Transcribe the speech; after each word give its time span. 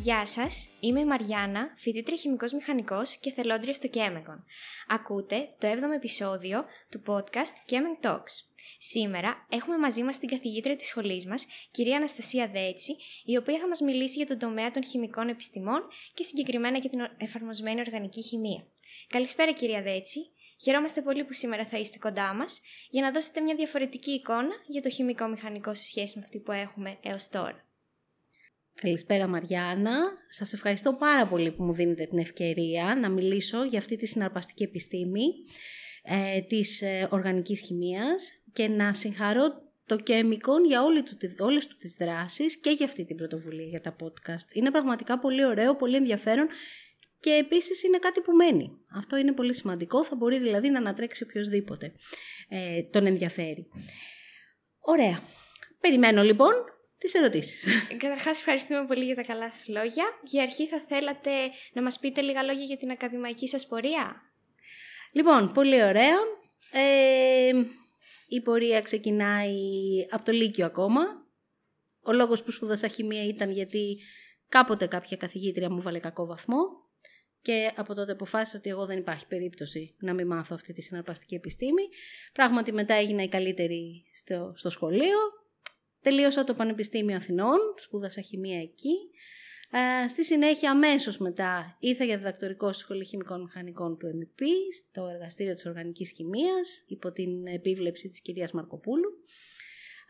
Γεια 0.00 0.26
σας, 0.26 0.68
είμαι 0.80 1.00
η 1.00 1.04
Μαριάννα, 1.04 1.72
φοιτήτρια 1.76 2.16
χημικός 2.16 2.52
μηχανικός 2.52 3.16
και 3.16 3.30
θελόντρια 3.30 3.74
στο 3.74 3.88
Chemicon. 3.92 4.42
Ακούτε 4.88 5.48
το 5.58 5.68
7ο 5.68 5.94
επεισόδιο 5.94 6.64
του 6.90 7.02
podcast 7.06 7.72
Chemic 7.72 8.06
Talks. 8.06 8.32
Σήμερα 8.78 9.46
έχουμε 9.48 9.78
μαζί 9.78 10.02
μας 10.02 10.18
την 10.18 10.28
καθηγήτρια 10.28 10.76
της 10.76 10.86
σχολής 10.86 11.26
μας, 11.26 11.46
κυρία 11.70 11.96
Αναστασία 11.96 12.48
Δέτσι, 12.48 12.96
η 13.24 13.36
οποία 13.36 13.58
θα 13.58 13.68
μας 13.68 13.80
μιλήσει 13.80 14.16
για 14.16 14.26
τον 14.26 14.38
τομέα 14.38 14.70
των 14.70 14.84
χημικών 14.84 15.28
επιστημών 15.28 15.80
και 16.14 16.22
συγκεκριμένα 16.22 16.78
για 16.78 16.90
την 16.90 17.00
εφαρμοσμένη 17.16 17.80
οργανική 17.80 18.22
χημεία. 18.22 18.66
Καλησπέρα 19.08 19.52
κυρία 19.52 19.82
Δέτσι. 19.82 20.30
Χαιρόμαστε 20.62 21.02
πολύ 21.02 21.24
που 21.24 21.32
σήμερα 21.32 21.64
θα 21.64 21.78
είστε 21.78 21.98
κοντά 21.98 22.34
μας 22.34 22.60
για 22.90 23.02
να 23.02 23.10
δώσετε 23.10 23.40
μια 23.40 23.54
διαφορετική 23.54 24.10
εικόνα 24.10 24.54
για 24.66 24.82
το 24.82 24.90
χημικό 24.90 25.26
μηχανικό 25.26 25.74
σε 25.74 25.84
σχέση 25.84 26.18
με 26.18 26.22
αυτή 26.24 26.38
που 26.38 26.52
έχουμε 26.52 26.98
έως 27.02 27.28
τώρα. 27.28 27.67
Καλησπέρα 28.82 29.26
Μαριάννα. 29.26 29.98
Σας 30.28 30.52
ευχαριστώ 30.52 30.92
πάρα 30.94 31.26
πολύ 31.26 31.50
που 31.50 31.62
μου 31.62 31.72
δίνετε 31.72 32.04
την 32.04 32.18
ευκαιρία 32.18 32.98
να 33.00 33.08
μιλήσω 33.08 33.64
για 33.64 33.78
αυτή 33.78 33.96
τη 33.96 34.06
συναρπαστική 34.06 34.62
επιστήμη 34.62 35.24
ε, 36.02 36.40
της 36.40 36.82
ε, 36.82 37.08
οργανικής 37.10 37.60
χημείας 37.60 38.30
και 38.52 38.68
να 38.68 38.92
συγχαρώ 38.92 39.48
το 39.86 39.96
Chemicon 40.06 40.66
για 40.66 40.82
όλη 40.82 41.02
του, 41.02 41.16
όλες 41.38 41.66
του 41.66 41.76
τις 41.76 41.96
δράσεις 41.98 42.60
και 42.60 42.70
για 42.70 42.86
αυτή 42.86 43.04
την 43.04 43.16
πρωτοβουλία 43.16 43.66
για 43.66 43.80
τα 43.80 43.96
podcast. 44.00 44.52
Είναι 44.52 44.70
πραγματικά 44.70 45.18
πολύ 45.18 45.44
ωραίο, 45.44 45.76
πολύ 45.76 45.96
ενδιαφέρον 45.96 46.46
και 47.20 47.30
επίσης 47.30 47.82
είναι 47.82 47.98
κάτι 47.98 48.20
που 48.20 48.32
μένει. 48.32 48.70
Αυτό 48.96 49.16
είναι 49.16 49.32
πολύ 49.32 49.54
σημαντικό, 49.54 50.04
θα 50.04 50.16
μπορεί 50.16 50.38
δηλαδή 50.38 50.70
να 50.70 50.78
ανατρέξει 50.78 51.22
οποιοδήποτε 51.22 51.92
ε, 52.48 52.82
τον 52.82 53.06
ενδιαφέρει. 53.06 53.68
Ωραία. 54.80 55.22
Περιμένω 55.80 56.22
λοιπόν 56.22 56.52
τις 56.98 57.14
ερωτήσεις. 57.14 57.66
Καταρχάς 57.96 58.38
ευχαριστούμε 58.38 58.86
πολύ 58.86 59.04
για 59.04 59.14
τα 59.14 59.22
καλά 59.22 59.50
σας 59.50 59.68
λόγια. 59.68 60.04
Για 60.22 60.42
αρχή 60.42 60.66
θα 60.66 60.84
θέλατε 60.88 61.30
να 61.72 61.82
μας 61.82 61.98
πείτε 61.98 62.20
λίγα 62.20 62.42
λόγια 62.42 62.64
για 62.64 62.76
την 62.76 62.90
ακαδημαϊκή 62.90 63.48
σας 63.48 63.66
πορεία; 63.66 64.22
Λοιπόν, 65.12 65.52
πολύ 65.52 65.82
ωραία. 65.82 66.16
Ε, 66.72 67.52
η 68.28 68.40
πορεία 68.40 68.80
ξεκινάει 68.80 69.56
από 70.10 70.24
το 70.24 70.32
Λύκειο 70.32 70.66
ακόμα. 70.66 71.00
Ο 72.02 72.12
λόγος 72.12 72.42
που 72.42 72.50
σπούδασα 72.50 72.88
χημεία 72.88 73.24
ήταν 73.24 73.50
γιατί 73.50 73.98
κάποτε 74.48 74.86
κάποια 74.86 75.16
καθηγήτρια 75.16 75.70
μου 75.70 75.80
βάλε 75.80 75.98
κακό 75.98 76.26
βαθμό 76.26 76.58
και 77.42 77.72
από 77.76 77.94
τότε 77.94 78.12
αποφάσισα 78.12 78.58
ότι 78.58 78.70
εγώ 78.70 78.86
δεν 78.86 78.98
υπάρχει 78.98 79.26
περίπτωση 79.26 79.94
να 79.98 80.14
μην 80.14 80.26
μάθω 80.26 80.54
αυτή 80.54 80.72
τη 80.72 80.82
συναρπαστική 80.82 81.34
επιστήμη. 81.34 81.82
Πράγματι 82.32 82.72
μετά 82.72 82.94
έγινα 82.94 83.22
η 83.22 83.28
καλύτερη 83.28 84.04
στο, 84.14 84.52
στο 84.56 84.70
σχολείο. 84.70 85.18
Τελείωσα 86.00 86.44
το 86.44 86.54
Πανεπιστήμιο 86.54 87.16
Αθηνών, 87.16 87.58
σπούδασα 87.76 88.20
χημεία 88.20 88.60
εκεί. 88.60 88.94
Ε, 89.70 90.08
στη 90.08 90.24
συνέχεια, 90.24 90.70
αμέσως 90.70 91.18
μετά, 91.18 91.76
ήρθα 91.80 92.04
για 92.04 92.16
διδακτορικό 92.16 92.72
στη 92.72 92.82
Σχολή 92.82 93.04
Χημικών 93.04 93.42
Μηχανικών 93.42 93.98
του 93.98 94.06
ΕΜΠ, 94.06 94.38
στο 94.82 95.08
εργαστήριο 95.12 95.52
της 95.52 95.66
Οργανικής 95.66 96.10
Χημείας, 96.10 96.84
υπό 96.86 97.10
την 97.10 97.46
επίβλεψη 97.46 98.08
της 98.08 98.20
κυρίας 98.20 98.52
Μαρκοπούλου. 98.52 99.08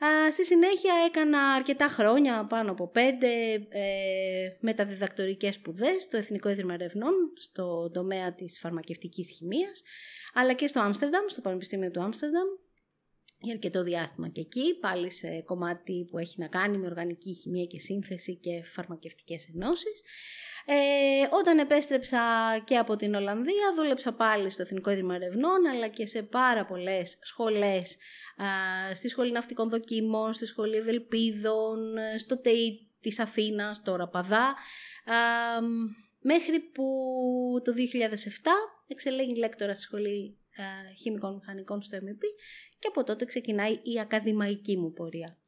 Ε, 0.01 0.31
στη 0.31 0.45
συνέχεια 0.45 0.93
έκανα 1.07 1.53
αρκετά 1.53 1.87
χρόνια, 1.89 2.47
πάνω 2.49 2.71
από 2.71 2.89
πέντε, 2.89 3.29
ε, 3.69 4.49
μεταδιδακτορικές 4.61 5.55
σπουδές 5.55 6.03
στο 6.03 6.17
Εθνικό 6.17 6.49
Ίδρυμα 6.49 6.75
Ερευνών, 6.75 7.15
στο 7.37 7.91
τομέα 7.91 8.35
της 8.35 8.59
φαρμακευτικής 8.59 9.31
χημείας, 9.31 9.83
αλλά 10.35 10.53
και 10.53 10.67
στο 10.67 10.81
Άμστερνταμ, 10.81 11.25
στο 11.29 11.41
Πανεπιστήμιο 11.41 11.91
του 11.91 12.03
Άμστερνταμ, 12.03 12.49
για 13.41 13.53
αρκετό 13.53 13.83
διάστημα 13.83 14.29
και 14.29 14.41
εκεί, 14.41 14.79
πάλι 14.81 15.11
σε 15.13 15.41
κομμάτι 15.41 16.09
που 16.11 16.19
έχει 16.19 16.41
να 16.41 16.47
κάνει 16.47 16.79
με 16.79 16.87
οργανική 16.87 17.33
χημεία 17.33 17.65
και 17.65 17.79
σύνθεση 17.79 18.37
και 18.37 18.63
φαρμακευτικές 18.65 19.49
ενώσεις. 19.55 20.03
Ε, 20.71 21.27
όταν 21.31 21.59
επέστρεψα 21.59 22.19
και 22.65 22.77
από 22.77 22.97
την 22.97 23.15
Ολλανδία, 23.15 23.73
δούλεψα 23.77 24.15
πάλι 24.15 24.51
στο 24.51 24.63
Εθνικό 24.63 24.91
Ίδρυμα 24.91 25.15
Ερευνών, 25.15 25.67
αλλά 25.67 25.89
και 25.89 26.07
σε 26.07 26.23
πάρα 26.23 26.67
πολλές 26.67 27.19
σχολές, 27.23 27.97
α, 28.37 28.95
στη 28.95 29.09
Σχολή 29.09 29.33
Ναυτικών 29.33 29.69
Δοκίμων, 29.69 30.33
στη 30.33 30.47
Σχολή 30.47 30.77
Ευελπίδων, 30.77 31.95
στο 32.19 32.41
ΤΕΙ 32.41 32.89
της 33.01 33.19
Αθήνας, 33.19 33.83
το 33.83 33.97
Ραπαδά, 33.97 34.47
α, 34.47 34.55
μέχρι 36.21 36.61
που 36.61 36.85
το 37.65 37.73
2007 37.73 38.51
εξελέγει 38.87 39.35
λέκτορα 39.35 39.75
στη 39.75 39.83
Σχολή 39.83 40.39
Χημικών 41.01 41.35
Μηχανικών 41.35 41.83
στο 41.83 41.99
MEP 42.01 42.23
και 42.79 42.89
από 42.89 43.05
τότε 43.05 43.25
ξεκινάει 43.25 43.73
η 43.73 44.01
ακαδημαϊκή 44.01 44.77
μου 44.77 44.93
πορεία. 44.93 45.39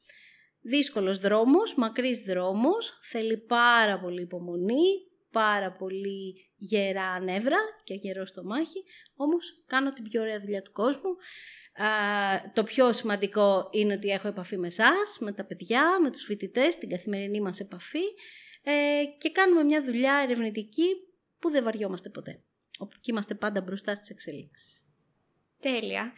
Δύσκολος 0.60 1.18
δρόμος, 1.18 1.74
μακρύς 1.74 2.20
δρόμος, 2.20 3.00
θέλει 3.02 3.36
πάρα 3.36 4.00
πολύ 4.00 4.22
υπομονή, 4.22 4.84
πάρα 5.30 5.72
πολύ 5.72 6.50
γερά 6.56 7.20
νεύρα 7.20 7.58
και 7.84 7.94
γερό 7.94 8.26
στο 8.26 8.44
μάχη, 8.44 8.84
όμως 9.14 9.62
κάνω 9.66 9.92
την 9.92 10.04
πιο 10.04 10.20
ωραία 10.20 10.40
δουλειά 10.40 10.62
του 10.62 10.72
κόσμου. 10.72 11.10
Α, 11.74 11.86
το 12.54 12.62
πιο 12.62 12.92
σημαντικό 12.92 13.68
είναι 13.70 13.92
ότι 13.92 14.08
έχω 14.08 14.28
επαφή 14.28 14.58
με 14.58 14.66
εσάς, 14.66 15.18
με 15.20 15.32
τα 15.32 15.44
παιδιά, 15.44 16.00
με 16.02 16.10
τους 16.10 16.24
φοιτητές, 16.24 16.78
την 16.78 16.88
καθημερινή 16.88 17.40
μας 17.40 17.60
επαφή 17.60 18.04
ε, 18.62 19.02
και 19.18 19.30
κάνουμε 19.30 19.62
μια 19.62 19.82
δουλειά 19.84 20.14
ερευνητική 20.24 20.86
που 21.38 21.50
δεν 21.50 21.64
βαριόμαστε 21.64 22.08
ποτέ. 22.08 22.44
Και 23.00 23.10
είμαστε 23.10 23.34
πάντα 23.34 23.60
μπροστά 23.60 23.94
στις 23.94 24.10
εξελίξεις. 24.10 24.89
Τέλεια. 25.60 26.12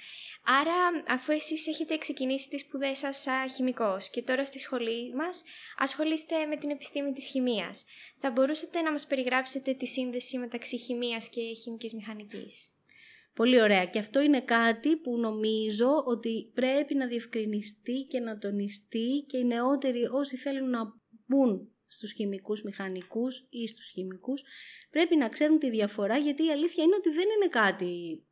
Άρα, 0.45 1.05
αφού 1.09 1.33
εσείς 1.33 1.67
έχετε 1.67 1.99
ξεκινήσει 1.99 2.49
τις 2.49 2.61
σπουδές 2.61 2.99
σας 2.99 3.21
σαν 3.21 3.51
χημικός 3.51 4.11
και 4.11 4.23
τώρα 4.23 4.45
στη 4.45 4.59
σχολή 4.59 5.15
μας 5.15 5.43
ασχολείστε 5.79 6.47
με 6.47 6.57
την 6.57 6.71
επιστήμη 6.71 7.13
της 7.13 7.27
χημείας, 7.27 7.85
θα 8.19 8.31
μπορούσατε 8.31 8.83
να 8.83 8.93
μας 8.93 9.07
περιγράψετε 9.07 9.73
τη 9.75 9.87
σύνδεση 9.87 10.39
μεταξύ 10.39 10.79
χημείας 10.79 11.29
και 11.29 11.41
χημικής 11.41 11.95
μηχανικής; 11.95 12.73
Πολύ 13.35 13.61
ωραία. 13.61 13.85
Και 13.87 13.99
αυτό 13.99 14.21
είναι 14.21 14.41
κάτι 14.41 14.97
που 14.97 15.19
νομίζω 15.19 16.03
ότι 16.07 16.51
πρέπει 16.55 16.95
να 16.95 17.07
διευκρινιστεί 17.07 18.07
και 18.09 18.21
να 18.21 18.39
τονιστεί 18.39 19.25
και 19.27 19.37
οι 19.39 19.45
νεότεροι 19.45 20.05
όσοι 20.13 20.37
θέλουν 20.37 20.71
να 20.71 20.81
μπουν 21.27 21.73
στους 21.87 22.13
χημικούς 22.13 22.63
μηχανικούς 22.63 23.47
ή 23.51 23.69
στους 23.69 23.89
χημικούς 23.89 24.43
πρέπει 24.91 25.17
να 25.17 25.29
ξέρουν 25.29 25.59
τη 25.59 25.71
διαφορά 25.71 26.17
γιατί 26.17 26.45
η 26.47 26.51
αλήθεια 26.51 26.85
είναι 26.85 26.95
ότι 26.95 27.11
δεν 27.11 27.27
είναι 27.37 27.49
κάτι 27.49 28.23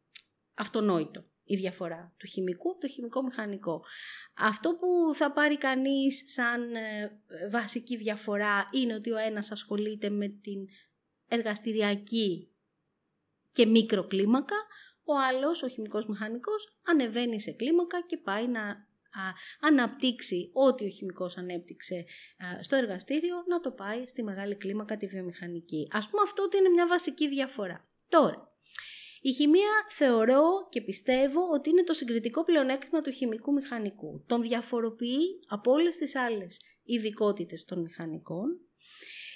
αυτονόητο 0.61 1.23
η 1.45 1.57
διαφορά 1.57 2.15
του 2.17 2.27
χημικού 2.27 2.71
από 2.71 2.81
το 2.81 2.89
χημικό 2.89 3.23
μηχανικό. 3.23 3.85
Αυτό 4.37 4.75
που 4.75 5.15
θα 5.15 5.33
πάρει 5.33 5.59
κανείς 5.59 6.25
σαν 6.27 6.75
ε, 6.75 7.21
βασική 7.51 7.97
διαφορά 7.97 8.69
είναι 8.73 8.95
ότι 8.95 9.11
ο 9.11 9.17
ένας 9.17 9.51
ασχολείται 9.51 10.11
με 10.11 10.29
την 10.29 10.69
εργαστηριακή 11.29 12.55
και 13.51 13.67
μικροκλίμακα, 13.67 14.57
ο 15.05 15.13
άλλος, 15.19 15.63
ο 15.63 15.69
χημικός 15.69 16.07
μηχανικός, 16.07 16.79
ανεβαίνει 16.87 17.41
σε 17.41 17.51
κλίμακα 17.53 18.03
και 18.07 18.17
πάει 18.17 18.49
να 18.49 18.89
αναπτύξει 19.61 20.51
ό,τι 20.53 20.85
ο 20.85 20.89
χημικός 20.89 21.37
ανέπτυξε 21.37 22.05
στο 22.61 22.77
εργαστήριο, 22.77 23.45
να 23.47 23.61
το 23.61 23.71
πάει 23.71 24.07
στη 24.07 24.23
μεγάλη 24.23 24.57
κλίμακα 24.57 24.97
τη 24.97 25.07
βιομηχανική. 25.07 25.89
Ας 25.93 26.09
πούμε 26.09 26.23
αυτό 26.23 26.43
ότι 26.43 26.57
είναι 26.57 26.69
μια 26.69 26.87
βασική 26.87 27.29
διαφορά. 27.29 27.89
Τώρα, 28.09 28.55
η 29.21 29.33
χημεία 29.33 29.87
θεωρώ 29.89 30.43
και 30.71 30.81
πιστεύω 30.83 31.41
ότι 31.53 31.71
είναι 31.71 31.85
το 31.85 31.93
συγκριτικό 31.93 32.45
πλεονέκτημα 32.45 33.01
του 33.01 33.11
χημικού 33.11 33.53
μηχανικού. 33.53 34.25
Τον 34.27 34.43
διαφοροποιεί 34.43 35.41
από 35.49 35.73
όλες 35.73 35.97
τις 35.97 36.15
άλλες 36.17 36.61
ειδικότητες 36.85 37.65
των 37.65 37.81
μηχανικών 37.81 38.61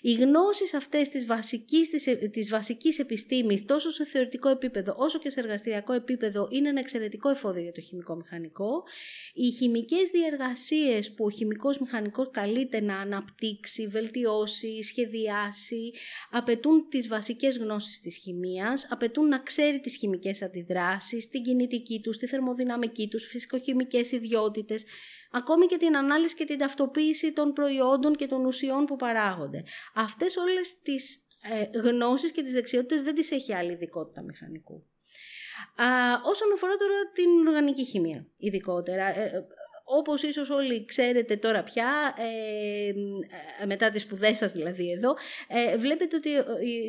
οι 0.07 0.13
γνώσεις 0.13 0.75
αυτές 0.75 1.09
της 1.09 1.27
βασικής, 1.27 1.89
της, 1.91 2.05
της 2.31 2.49
βασικής 2.49 2.99
επιστήμης 2.99 3.65
τόσο 3.65 3.91
σε 3.91 4.05
θεωρητικό 4.05 4.49
επίπεδο 4.49 4.95
όσο 4.99 5.19
και 5.19 5.31
σε 5.31 5.41
εργαστηριακό 5.41 5.93
επίπεδο 5.93 6.49
είναι 6.51 6.69
ένα 6.69 6.81
εξαιρετικό 6.81 7.29
εφόδιο 7.29 7.63
για 7.63 7.73
το 7.73 7.81
χημικό 7.81 8.17
μηχανικό. 8.17 8.83
Οι 9.35 9.51
χημικές 9.51 10.11
διεργασίες 10.11 11.13
που 11.15 11.25
ο 11.25 11.31
χημικός 11.31 11.79
μηχανικός 11.79 12.31
καλείται 12.31 12.81
να 12.81 12.99
αναπτύξει, 12.99 13.87
βελτιώσει, 13.87 14.83
σχεδιάσει 14.83 15.93
απαιτούν 16.31 16.89
τις 16.89 17.09
βασικές 17.09 17.59
γνώσεις 17.59 18.01
της 18.01 18.17
χημίας, 18.17 18.87
απαιτούν 18.91 19.29
να 19.29 19.39
ξέρει 19.39 19.81
τις 19.81 19.97
χημικές 19.97 20.43
αντιδράσεις, 20.43 21.29
την 21.29 21.43
κινητική 21.43 22.01
τους, 22.01 22.17
τη 22.17 22.27
θερμοδυναμική 22.27 23.09
τους, 23.09 23.27
φυσικοχημικές 23.27 24.13
ιδιότητες, 24.13 24.85
ακόμη 25.35 25.67
και 25.67 25.77
την 25.77 25.97
ανάλυση 25.97 26.35
και 26.35 26.45
την 26.45 26.59
ταυτοποίηση 26.59 27.33
των 27.33 27.53
προϊόντων 27.53 28.17
και 28.17 28.27
των 28.27 28.45
ουσιών 28.45 28.85
που 28.85 28.97
παράγονται. 28.97 29.65
Αυτές 29.95 30.37
όλες 30.37 30.81
τις 30.83 31.19
ε, 31.43 31.79
γνώσεις 31.79 32.33
και 32.33 32.43
τις 32.43 32.53
δεξιότητες 32.53 33.03
δεν 33.03 33.15
τις 33.15 33.31
έχει 33.31 33.55
άλλη 33.55 33.73
ειδικότητα 33.73 34.23
μηχανικού. 34.23 34.87
Α, 35.77 35.87
όσον 36.25 36.53
αφορά 36.53 36.77
τώρα 36.77 37.11
την 37.13 37.47
οργανική 37.47 37.85
χημεία, 37.85 38.27
ειδικότερα, 38.37 39.19
ε, 39.19 39.47
όπως 39.85 40.23
ίσως 40.23 40.51
όλοι 40.51 40.85
ξέρετε 40.85 41.37
τώρα 41.37 41.63
πια, 41.63 42.15
ε, 42.19 42.89
ε 43.63 43.67
μετά 43.67 43.91
τις 43.91 44.03
σπουδές 44.03 44.37
σας 44.37 44.53
δηλαδή 44.53 44.91
εδώ, 44.91 45.17
ε, 45.49 45.77
βλέπετε 45.77 46.17
ότι 46.17 46.35
ε, 46.35 46.43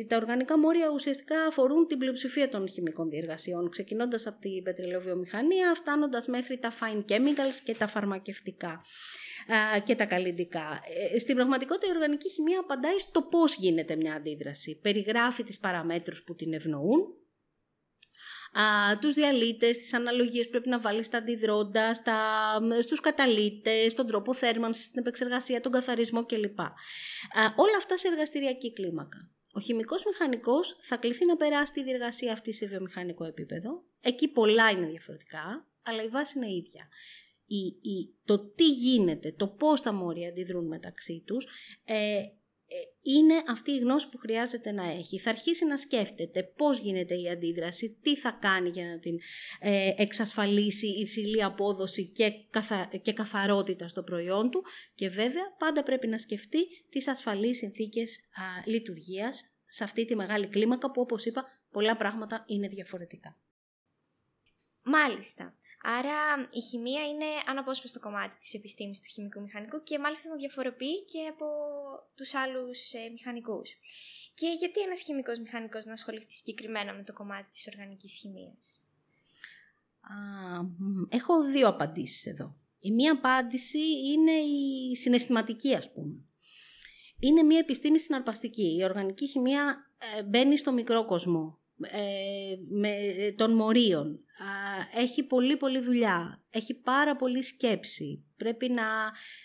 τα 0.08 0.16
οργανικά 0.16 0.58
μόρια 0.58 0.90
ουσιαστικά 0.94 1.42
αφορούν 1.48 1.86
την 1.86 1.98
πλειοψηφία 1.98 2.48
των 2.48 2.68
χημικών 2.68 3.08
διεργασιών, 3.08 3.70
ξεκινώντας 3.70 4.26
από 4.26 4.40
την 4.40 4.62
πετρελαιοβιομηχανία, 4.62 5.74
φτάνοντας 5.74 6.26
μέχρι 6.26 6.58
τα 6.58 6.72
fine 6.72 7.12
chemicals 7.12 7.60
και 7.64 7.74
τα 7.74 7.86
φαρμακευτικά 7.86 8.80
και 9.84 9.94
τα 9.94 10.04
καλλιντικά. 10.04 10.80
Στην 11.18 11.34
πραγματικότητα 11.34 11.86
η 11.86 11.90
οργανική 11.94 12.28
χημεία 12.28 12.60
απαντάει 12.60 12.98
στο 12.98 13.22
πώς 13.22 13.56
γίνεται 13.56 13.96
μια 13.96 14.14
αντίδραση. 14.14 14.78
Περιγράφει 14.82 15.42
τις 15.42 15.58
παραμέτρους 15.58 16.22
που 16.22 16.34
την 16.34 16.52
ευνοούν, 16.52 17.14
α, 18.60 18.98
τους 18.98 19.14
διαλύτες, 19.14 19.78
τις 19.78 19.94
αναλογίες 19.94 20.48
πρέπει 20.48 20.68
να 20.68 20.80
βάλεις 20.80 21.06
στα 21.06 21.18
αντιδρόντα, 21.18 21.94
στα, 21.94 22.18
στους 22.82 23.00
καταλύτες, 23.00 23.94
τον 23.94 24.06
τρόπο 24.06 24.34
θέρμανσης, 24.34 24.90
την 24.90 25.00
επεξεργασία, 25.00 25.60
τον 25.60 25.72
καθαρισμό 25.72 26.26
κλπ. 26.26 26.60
Α, 26.60 26.72
όλα 27.56 27.76
αυτά 27.76 27.96
σε 27.96 28.08
εργαστηριακή 28.08 28.72
κλίμακα. 28.72 29.30
Ο 29.52 29.60
χημικός 29.60 30.04
μηχανικός 30.04 30.78
θα 30.82 30.96
κληθεί 30.96 31.26
να 31.26 31.36
περάσει 31.36 31.72
τη 31.72 31.82
διεργασία 31.82 32.32
αυτή 32.32 32.52
σε 32.52 32.66
βιομηχανικό 32.66 33.24
επίπεδο. 33.24 33.84
Εκεί 34.00 34.28
πολλά 34.28 34.70
είναι 34.70 34.86
διαφορετικά, 34.86 35.66
αλλά 35.82 36.02
η 36.02 36.08
βάση 36.08 36.38
είναι 36.38 36.50
ίδια. 36.50 36.88
Η, 37.46 37.90
η, 37.90 38.14
το 38.24 38.38
τι 38.38 38.70
γίνεται, 38.70 39.32
το 39.32 39.46
πώς 39.48 39.80
τα 39.80 39.92
μόρια 39.92 40.28
αντιδρούν 40.28 40.66
μεταξύ 40.66 41.22
τους, 41.26 41.46
ε, 41.84 41.94
ε, 41.94 42.32
είναι 43.02 43.42
αυτή 43.48 43.70
η 43.70 43.78
γνώση 43.78 44.08
που 44.08 44.18
χρειάζεται 44.18 44.72
να 44.72 44.90
έχει. 44.90 45.18
Θα 45.18 45.30
αρχίσει 45.30 45.66
να 45.66 45.76
σκέφτεται 45.76 46.42
πώς 46.42 46.78
γίνεται 46.78 47.14
η 47.14 47.28
αντίδραση, 47.28 47.98
τι 48.02 48.16
θα 48.16 48.30
κάνει 48.30 48.68
για 48.68 48.88
να 48.88 48.98
την 48.98 49.18
ε, 49.60 49.92
εξασφαλίσει 49.96 50.86
υψηλή 50.86 51.44
απόδοση 51.44 52.06
και, 52.06 52.32
καθα... 52.50 52.90
και 53.02 53.12
καθαρότητα 53.12 53.88
στο 53.88 54.02
προϊόν 54.02 54.50
του 54.50 54.64
και 54.94 55.08
βέβαια 55.08 55.54
πάντα 55.58 55.82
πρέπει 55.82 56.06
να 56.06 56.18
σκεφτεί 56.18 56.66
τις 56.90 57.08
ασφαλείς 57.08 57.56
συνθήκες 57.56 58.16
α, 58.16 58.70
λειτουργίας 58.70 59.50
σε 59.66 59.84
αυτή 59.84 60.04
τη 60.04 60.16
μεγάλη 60.16 60.46
κλίμακα 60.46 60.90
που 60.90 61.00
όπως 61.00 61.24
είπα 61.24 61.44
πολλά 61.70 61.96
πράγματα 61.96 62.44
είναι 62.46 62.68
διαφορετικά. 62.68 63.38
Μάλιστα. 64.82 65.56
Άρα 65.82 66.48
η 66.50 66.60
χημεία 66.60 67.08
είναι 67.08 67.24
αναπόσπαστο 67.46 68.00
κομμάτι 68.00 68.36
της 68.36 68.54
επιστήμης 68.54 69.00
του 69.00 69.08
χημικού 69.08 69.40
μηχανικού 69.40 69.82
και 69.82 69.98
μάλιστα 69.98 70.28
τον 70.28 70.38
διαφοροποιεί 70.38 71.04
και 71.04 71.26
από 71.26 71.46
τους 72.14 72.34
άλλους 72.34 72.92
ε, 72.92 73.08
μηχανικούς. 73.12 73.70
Και 74.34 74.46
γιατί 74.58 74.80
ένας 74.80 75.02
χημικός 75.02 75.38
μηχανικός 75.38 75.84
να 75.84 75.92
ασχοληθεί 75.92 76.32
συγκεκριμένα 76.32 76.94
με 76.94 77.02
το 77.02 77.12
κομμάτι 77.12 77.50
της 77.50 77.68
οργανικής 77.72 78.12
χημείας. 78.12 78.80
έχω 81.08 81.44
δύο 81.44 81.68
απαντήσεις 81.68 82.26
εδώ. 82.26 82.54
Η 82.80 82.92
μία 82.92 83.12
απάντηση 83.12 83.78
είναι 84.12 84.32
η 84.32 84.96
συναισθηματική 84.96 85.74
ας 85.74 85.92
πούμε. 85.92 86.14
Είναι 87.18 87.42
μια 87.42 87.58
επιστήμη 87.58 87.98
συναρπαστική. 87.98 88.76
Η 88.78 88.84
οργανική 88.84 89.26
χημεία 89.26 89.90
ε, 89.98 90.22
μπαίνει 90.22 90.58
στο 90.58 90.72
μικρό 90.72 91.04
κόσμο 91.04 91.58
ε, 91.80 92.54
με, 92.68 92.90
των 93.36 93.54
μορίων. 93.54 94.20
Έχει 94.94 95.26
πολύ 95.26 95.56
πολύ 95.56 95.80
δουλειά. 95.80 96.44
Έχει 96.50 96.74
πάρα 96.74 97.16
πολύ 97.16 97.42
σκέψη. 97.42 98.24
Πρέπει 98.36 98.68
να, 98.68 98.84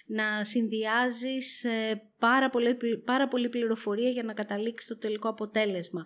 να 0.06 0.44
συνδυάζεις 0.44 1.64
ε, 1.64 2.11
πάρα, 2.22 2.50
πολύ, 2.50 2.78
πάρα 3.06 3.28
πολύ 3.28 3.50
πληροφορία 3.50 4.10
για 4.10 4.24
να 4.24 4.34
καταλήξει 4.34 4.88
το 4.88 4.98
τελικό 4.98 5.30
αποτέλεσμα. 5.30 6.04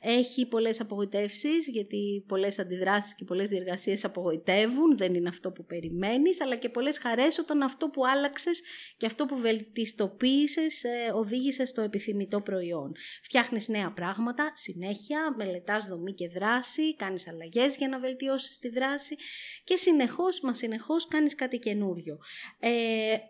Έχει 0.00 0.46
πολλές 0.46 0.80
απογοητεύσεις, 0.80 1.68
γιατί 1.68 2.24
πολλές 2.28 2.58
αντιδράσεις 2.58 3.14
και 3.14 3.24
πολλές 3.24 3.48
διεργασίες 3.48 4.04
απογοητεύουν, 4.04 4.96
δεν 4.96 5.14
είναι 5.14 5.28
αυτό 5.28 5.50
που 5.50 5.64
περιμένεις, 5.64 6.40
αλλά 6.40 6.56
και 6.56 6.68
πολλές 6.68 6.98
χαρές 6.98 7.38
όταν 7.38 7.62
αυτό 7.62 7.88
που 7.88 8.06
άλλαξες 8.06 8.60
και 8.96 9.06
αυτό 9.06 9.26
που 9.26 9.38
βελτιστοποίησες 9.38 10.84
ε, 10.84 11.12
οδήγησε 11.14 11.64
στο 11.64 11.82
επιθυμητό 11.82 12.40
προϊόν. 12.40 12.92
Φτιάχνεις 13.22 13.68
νέα 13.68 13.92
πράγματα, 13.92 14.52
συνέχεια, 14.54 15.34
μελετάς 15.36 15.86
δομή 15.86 16.12
και 16.12 16.28
δράση, 16.28 16.96
κάνεις 16.96 17.28
αλλαγές 17.28 17.76
για 17.76 17.88
να 17.88 17.98
βελτιώσεις 17.98 18.58
τη 18.58 18.68
δράση 18.68 19.16
και 19.64 19.76
συνεχώς 19.76 20.40
μα 20.40 20.54
συνεχώς 20.54 21.08
κάνεις 21.08 21.34
κάτι 21.34 21.58
καινούριο. 21.58 22.18
Ε, 22.58 22.68
ε, 22.68 23.20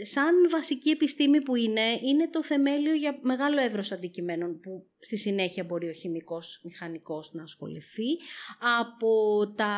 ε, 0.00 0.04
σαν 0.04 0.34
βασική 0.50 0.90
επιστήμη 0.90 1.42
που 1.42 1.56
είναι, 1.58 1.98
είναι 2.02 2.28
το 2.28 2.42
θεμέλιο 2.42 2.94
για 2.94 3.18
μεγάλο 3.22 3.60
εύρος 3.60 3.92
αντικειμένων 3.92 4.60
που 4.60 4.86
στη 5.00 5.16
συνέχεια 5.16 5.64
μπορεί 5.64 5.88
ο 5.88 5.92
χημικός 5.92 6.60
μηχανικός 6.64 7.30
να 7.32 7.42
ασχοληθεί 7.42 8.18
από 8.80 9.12
τα 9.56 9.74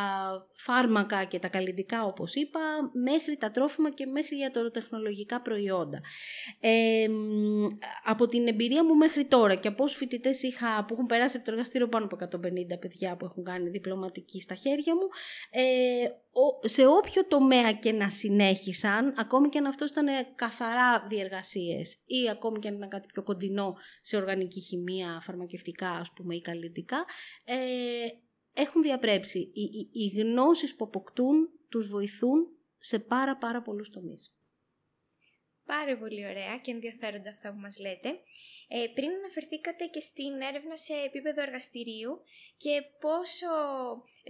φάρμακα 0.53 1.25
και 1.25 1.39
τα 1.39 1.49
καλλιντικά 1.49 2.05
όπως 2.05 2.35
είπα 2.35 2.61
μέχρι 3.05 3.37
τα 3.37 3.51
τρόφιμα 3.51 3.91
και 3.91 4.07
μέχρι 4.07 4.39
ιατροτεχνολογικά 4.39 5.41
προϊόντα. 5.41 6.01
Ε, 6.61 7.07
από 8.05 8.27
την 8.27 8.49
εμπειρία 8.49 8.85
μου 8.85 8.95
μέχρι 8.95 9.25
τώρα 9.25 9.55
και 9.55 9.69
από 9.69 9.85
όσους 9.85 9.97
φοιτητές 9.97 10.43
είχα 10.43 10.85
που 10.85 10.95
έχουν 10.95 11.07
περάσει 11.07 11.37
από 11.37 11.45
το 11.45 11.53
εργαστήριο 11.53 11.89
πάνω 11.89 12.05
από 12.05 12.39
150 12.39 12.79
παιδιά 12.81 13.17
που 13.17 13.25
έχουν 13.25 13.45
κάνει 13.45 13.69
διπλωματική 13.69 14.41
στα 14.41 14.55
χέρια 14.55 14.95
μου 14.95 15.09
ε, 15.51 16.09
σε 16.61 16.87
όποιο 16.87 17.27
τομέα 17.27 17.73
και 17.73 17.93
να 17.93 18.11
συνέχισαν 18.11 19.15
ακόμη 19.17 19.49
και 19.49 19.59
αν 19.59 19.67
αυτός 19.67 19.91
ήταν 19.91 20.07
καθαρά 20.35 21.07
διεργασίες 21.09 21.93
ή 22.07 22.29
ακόμη 22.31 22.59
και 22.59 22.69
αν 22.69 22.75
ήταν 22.75 22.89
κάτι 22.89 23.09
πιο 23.13 23.23
κοντινό 23.23 23.77
σε 24.01 24.17
οργανική 24.17 24.61
χημεία 24.61 25.10
φαρμακευτικά 25.21 25.91
ας 25.91 26.13
πούμε 26.13 26.35
ή 26.35 26.41
καλλιτικά, 26.41 27.05
ε, 27.45 27.57
έχουν 28.55 28.83
διαπρέψει. 28.83 29.39
Οι, 29.39 29.63
οι, 29.63 29.91
οι 29.93 30.21
γνώσεις 30.21 30.77
που 30.77 30.85
αποκτούν 30.85 31.49
τους 31.69 31.89
βοηθούν 31.89 32.49
σε 32.79 32.99
πάρα 32.99 33.37
πάρα 33.37 33.63
πολλούς 33.63 33.91
τομείς. 33.91 34.35
Πάρα 35.65 35.99
πολύ 35.99 36.27
ωραία 36.27 36.59
και 36.59 36.71
ενδιαφέροντα 36.71 37.31
αυτά 37.31 37.53
που 37.53 37.59
μας 37.59 37.79
λέτε. 37.79 38.09
Ε, 38.69 38.87
πριν 38.95 39.11
αναφερθήκατε 39.11 39.87
και 39.87 40.01
στην 40.01 40.41
έρευνα 40.41 40.77
σε 40.77 40.93
επίπεδο 41.07 41.41
εργαστηρίου 41.43 42.21
και 42.57 42.83
πόσο 43.01 43.47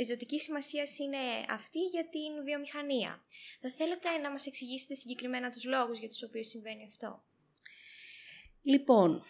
ζωτική 0.06 0.38
σημασία 0.40 0.84
είναι 1.02 1.44
αυτή 1.48 1.78
για 1.78 2.08
την 2.08 2.44
βιομηχανία. 2.44 3.22
Θα 3.60 3.70
θέλετε 3.70 4.18
να 4.22 4.30
μας 4.30 4.46
εξηγήσετε 4.46 4.94
συγκεκριμένα 4.94 5.50
τους 5.50 5.64
λόγους 5.64 5.98
για 5.98 6.08
τους 6.08 6.22
οποίους 6.22 6.46
συμβαίνει 6.46 6.84
αυτό; 6.84 7.24
Λοιπόν, 8.62 9.22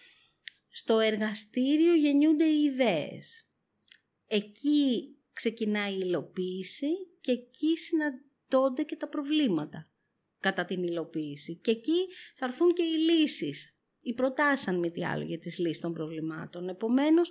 στο 0.70 0.98
εργαστήριο 0.98 1.94
γεννιούνται 1.94 2.44
οι 2.44 2.62
ιδέες. 2.62 3.48
Εκεί 4.26 5.16
ξεκινάει 5.32 5.92
η 5.92 6.00
υλοποίηση 6.02 6.88
και 7.20 7.32
εκεί 7.32 7.76
συναντώνται 7.76 8.82
και 8.82 8.96
τα 8.96 9.08
προβλήματα 9.08 9.90
κατά 10.40 10.64
την 10.64 10.82
υλοποίηση. 10.82 11.56
Και 11.56 11.70
εκεί 11.70 12.06
θα 12.34 12.44
έρθουν 12.44 12.72
και 12.72 12.82
οι 12.82 12.96
λύσεις, 12.96 13.74
οι 14.02 14.14
προτάσεις 14.14 14.68
αν 14.68 14.78
μη 14.78 14.90
τι 14.90 15.04
άλλο 15.04 15.24
για 15.24 15.38
τις 15.38 15.58
λύσεις 15.58 15.80
των 15.80 15.92
προβλημάτων. 15.92 16.68
Επομένως, 16.68 17.30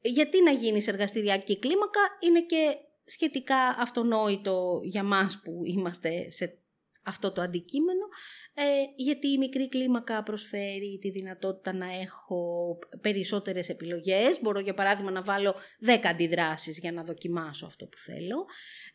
γιατί 0.00 0.42
να 0.42 0.50
γίνεις 0.50 0.84
σε 0.84 0.90
εργαστηριακή 0.90 1.58
κλίμακα 1.58 2.00
είναι 2.20 2.42
και 2.42 2.76
σχετικά 3.04 3.56
αυτονόητο 3.56 4.80
για 4.84 5.02
μας 5.02 5.40
που 5.40 5.62
είμαστε 5.64 6.30
σε 6.30 6.58
αυτό 7.02 7.32
το 7.32 7.40
αντικείμενο, 7.40 8.06
ε, 8.54 8.62
γιατί 8.96 9.28
η 9.28 9.38
μικρή 9.38 9.68
κλίμακα 9.68 10.22
προσφέρει 10.22 10.98
τη 11.00 11.10
δυνατότητα 11.10 11.72
να 11.72 11.86
έχω 12.00 12.78
περισσότερες 13.00 13.68
επιλογές. 13.68 14.40
Μπορώ 14.42 14.60
για 14.60 14.74
παράδειγμα 14.74 15.10
να 15.10 15.22
βάλω 15.22 15.54
10 15.86 15.88
αντιδράσεις 16.02 16.78
για 16.78 16.92
να 16.92 17.04
δοκιμάσω 17.04 17.66
αυτό 17.66 17.86
που 17.86 17.96
θέλω. 17.96 18.46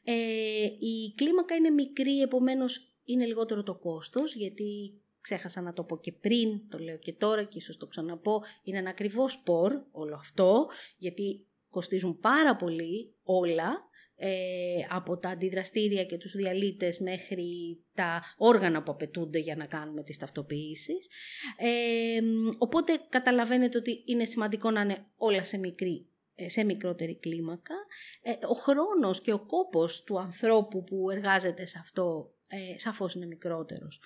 Ε, 0.03 0.63
η 0.79 1.13
κλίμακα 1.15 1.55
είναι 1.55 1.69
μικρή, 1.69 2.21
επομένως 2.21 2.95
είναι 3.03 3.25
λιγότερο 3.25 3.63
το 3.63 3.75
κόστος, 3.75 4.35
γιατί 4.35 5.01
ξέχασα 5.21 5.61
να 5.61 5.73
το 5.73 5.83
πω 5.83 5.97
και 5.97 6.11
πριν, 6.11 6.69
το 6.69 6.77
λέω 6.77 6.97
και 6.97 7.13
τώρα 7.13 7.43
και 7.43 7.57
ίσως 7.57 7.77
το 7.77 7.87
ξαναπώ, 7.87 8.43
είναι 8.63 8.77
ένα 8.77 8.89
ακριβό 8.89 9.29
σπορ 9.29 9.81
όλο 9.91 10.15
αυτό, 10.15 10.67
γιατί 10.97 11.46
κοστίζουν 11.69 12.19
πάρα 12.19 12.55
πολύ 12.55 13.15
όλα 13.23 13.87
ε, 14.19 14.29
από 14.89 15.17
τα 15.17 15.29
αντιδραστήρια 15.29 16.05
και 16.05 16.17
τους 16.17 16.31
διαλύτες 16.31 16.99
μέχρι 16.99 17.45
τα 17.93 18.23
όργανα 18.37 18.83
που 18.83 18.91
απαιτούνται 18.91 19.39
για 19.39 19.55
να 19.55 19.65
κάνουμε 19.65 20.03
τις 20.03 20.17
ταυτοποιήσεις. 20.17 21.07
Ε, 21.57 22.19
οπότε 22.57 22.99
καταλαβαίνετε 23.09 23.77
ότι 23.77 24.03
είναι 24.05 24.25
σημαντικό 24.25 24.71
να 24.71 24.81
είναι 24.81 25.05
όλα 25.15 25.43
σε 25.43 25.57
μικρή 25.57 26.07
ε, 26.39 26.49
σε 26.49 26.63
μικρότερη 26.63 27.19
κλίμακα. 27.19 27.75
Ε, 28.21 28.31
ο 28.31 28.53
χρόνος 28.53 29.21
και 29.21 29.33
ο 29.33 29.45
κόπος 29.45 30.03
του 30.03 30.19
ανθρώπου 30.19 30.83
που 30.83 31.09
εργάζεται 31.09 31.65
σε 31.65 31.77
αυτό 31.81 32.33
ε, 32.47 32.79
σαφώς 32.79 33.13
είναι 33.13 33.25
μικρότερος. 33.25 34.01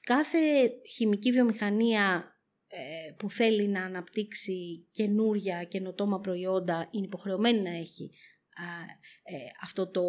κάθε 0.00 0.38
χημική 0.94 1.30
βιομηχανία 1.30 2.24
ε, 2.32 2.35
που 3.16 3.30
θέλει 3.30 3.68
να 3.68 3.84
αναπτύξει 3.84 4.86
καινούρια, 4.90 5.64
καινοτόμα 5.64 6.20
προϊόντα 6.20 6.88
είναι 6.90 7.04
υποχρεωμένη 7.04 7.60
να 7.60 7.76
έχει 7.76 8.10
ε, 9.24 9.36
αυτό 9.62 9.90
το 9.90 10.02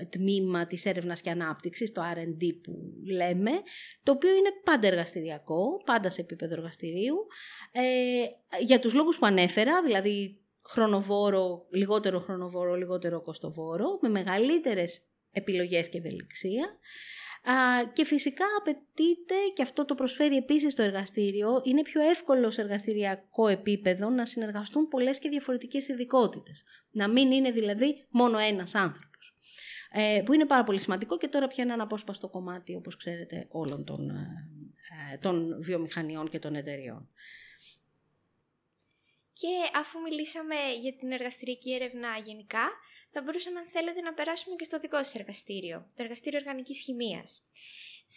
ε, 0.00 0.04
τμήμα 0.04 0.66
της 0.66 0.86
έρευνας 0.86 1.20
και 1.20 1.30
ανάπτυξης, 1.30 1.92
το 1.92 2.02
R&D 2.14 2.60
που 2.62 2.72
λέμε, 3.12 3.50
το 4.02 4.12
οποίο 4.12 4.30
είναι 4.30 4.50
πάντα 4.64 4.86
εργαστηριακό, 4.86 5.82
πάντα 5.84 6.10
σε 6.10 6.20
επίπεδο 6.20 6.54
εργαστηρίου, 6.54 7.16
για 8.64 8.78
τους 8.78 8.94
λόγους 8.94 9.18
που 9.18 9.26
ανέφερα, 9.26 9.82
δηλαδή 9.82 10.40
χρονοβόρο, 10.64 11.66
λιγότερο 11.70 12.20
χρονοβόρο, 12.20 12.74
λιγότερο 12.74 13.22
κοστοβόρο, 13.22 13.86
με 14.00 14.08
μεγαλύτερες 14.08 15.00
επιλογές 15.30 15.88
και 15.88 15.98
ευελιξία. 15.98 16.78
Και 17.92 18.04
φυσικά 18.04 18.44
απαιτείται, 18.58 19.34
και 19.54 19.62
αυτό 19.62 19.84
το 19.84 19.94
προσφέρει 19.94 20.36
επίσης 20.36 20.74
το 20.74 20.82
εργαστήριο, 20.82 21.62
είναι 21.64 21.82
πιο 21.82 22.00
εύκολος 22.00 22.54
σε 22.54 22.60
εργαστηριακό 22.60 23.48
επίπεδο 23.48 24.10
να 24.10 24.26
συνεργαστούν 24.26 24.88
πολλές 24.88 25.18
και 25.18 25.28
διαφορετικές 25.28 25.88
ειδικότητες. 25.88 26.64
Να 26.90 27.08
μην 27.08 27.30
είναι 27.30 27.50
δηλαδή 27.50 28.06
μόνο 28.10 28.38
ένας 28.38 28.74
άνθρωπος. 28.74 29.34
Ε, 29.92 30.22
που 30.24 30.32
είναι 30.32 30.46
πάρα 30.46 30.64
πολύ 30.64 30.80
σημαντικό 30.80 31.18
και 31.18 31.28
τώρα 31.28 31.46
πια 31.46 31.64
είναι 31.64 31.72
ένα 31.72 31.82
απόσπαστο 31.82 32.28
κομμάτι, 32.28 32.74
όπως 32.74 32.96
ξέρετε, 32.96 33.46
όλων 33.50 33.84
των, 33.84 34.10
ε, 34.10 34.50
ε, 35.12 35.16
των 35.16 35.62
βιομηχανιών 35.62 36.28
και 36.28 36.38
των 36.38 36.54
εταιριών. 36.54 37.08
Και 39.32 39.78
αφού 39.78 40.00
μιλήσαμε 40.00 40.54
για 40.80 40.96
την 40.96 41.12
εργαστηριακή 41.12 41.74
έρευνα 41.74 42.08
γενικά, 42.24 42.70
θα 43.10 43.22
μπορούσαμε 43.22 43.58
αν 43.58 43.66
θέλετε 43.66 44.00
να 44.00 44.14
περάσουμε 44.14 44.56
και 44.56 44.64
στο 44.64 44.78
δικό 44.78 44.96
σας 44.96 45.14
εργαστήριο, 45.14 45.86
το 45.96 46.02
Εργαστήριο 46.02 46.38
Οργανικής 46.38 46.80
Χημίας. 46.80 47.42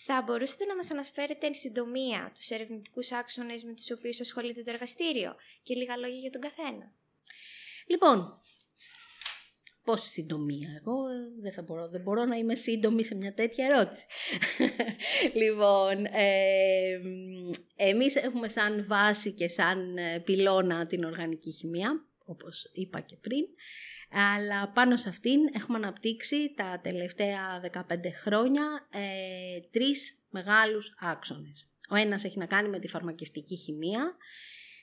Θα 0.05 0.21
μπορούσατε 0.25 0.65
να 0.65 0.75
μας 0.75 0.91
αναφέρετε 0.91 1.45
εν 1.45 1.53
συντομία 1.53 2.31
τους 2.35 2.49
ερευνητικούς 2.49 3.11
άξονες 3.11 3.63
με 3.63 3.73
τους 3.73 3.91
οποίους 3.91 4.19
ασχολείται 4.19 4.61
το 4.61 4.71
εργαστήριο 4.71 5.35
και 5.63 5.75
λίγα 5.75 5.97
λόγια 5.97 6.19
για 6.19 6.29
τον 6.29 6.41
καθένα. 6.41 6.91
Λοιπόν, 7.87 8.41
Πόση 9.83 10.09
συντομία. 10.09 10.69
Εγώ 10.79 11.07
ε, 11.07 11.41
δεν, 11.41 11.53
θα 11.53 11.61
μπορώ, 11.61 11.87
δεν 11.87 12.01
μπορώ 12.01 12.25
να 12.25 12.35
είμαι 12.35 12.55
σύντομη 12.55 13.03
σε 13.03 13.15
μια 13.15 13.33
τέτοια 13.33 13.65
ερώτηση. 13.65 14.05
λοιπόν, 15.41 16.05
ε, 16.05 16.99
εμείς 17.75 18.15
έχουμε 18.15 18.47
σαν 18.47 18.85
βάση 18.87 19.31
και 19.31 19.47
σαν 19.47 19.97
ε, 19.97 20.19
πυλώνα 20.19 20.85
την 20.85 21.03
οργανική 21.03 21.51
χημεία, 21.51 22.05
όπως 22.33 22.69
είπα 22.73 22.99
και 22.99 23.15
πριν. 23.15 23.45
Αλλά 24.33 24.71
πάνω 24.71 24.97
σε 24.97 25.09
αυτήν 25.09 25.39
έχουμε 25.53 25.77
αναπτύξει 25.77 26.53
τα 26.55 26.79
τελευταία 26.83 27.61
15 27.73 27.81
χρόνια 28.23 28.87
ε, 28.91 29.59
τρεις 29.71 30.25
μεγάλους 30.29 30.95
άξονες. 30.99 31.67
Ο 31.89 31.95
ένας 31.95 32.23
έχει 32.23 32.37
να 32.37 32.45
κάνει 32.45 32.69
με 32.69 32.79
τη 32.79 32.87
φαρμακευτική 32.87 33.55
χημεία, 33.55 34.15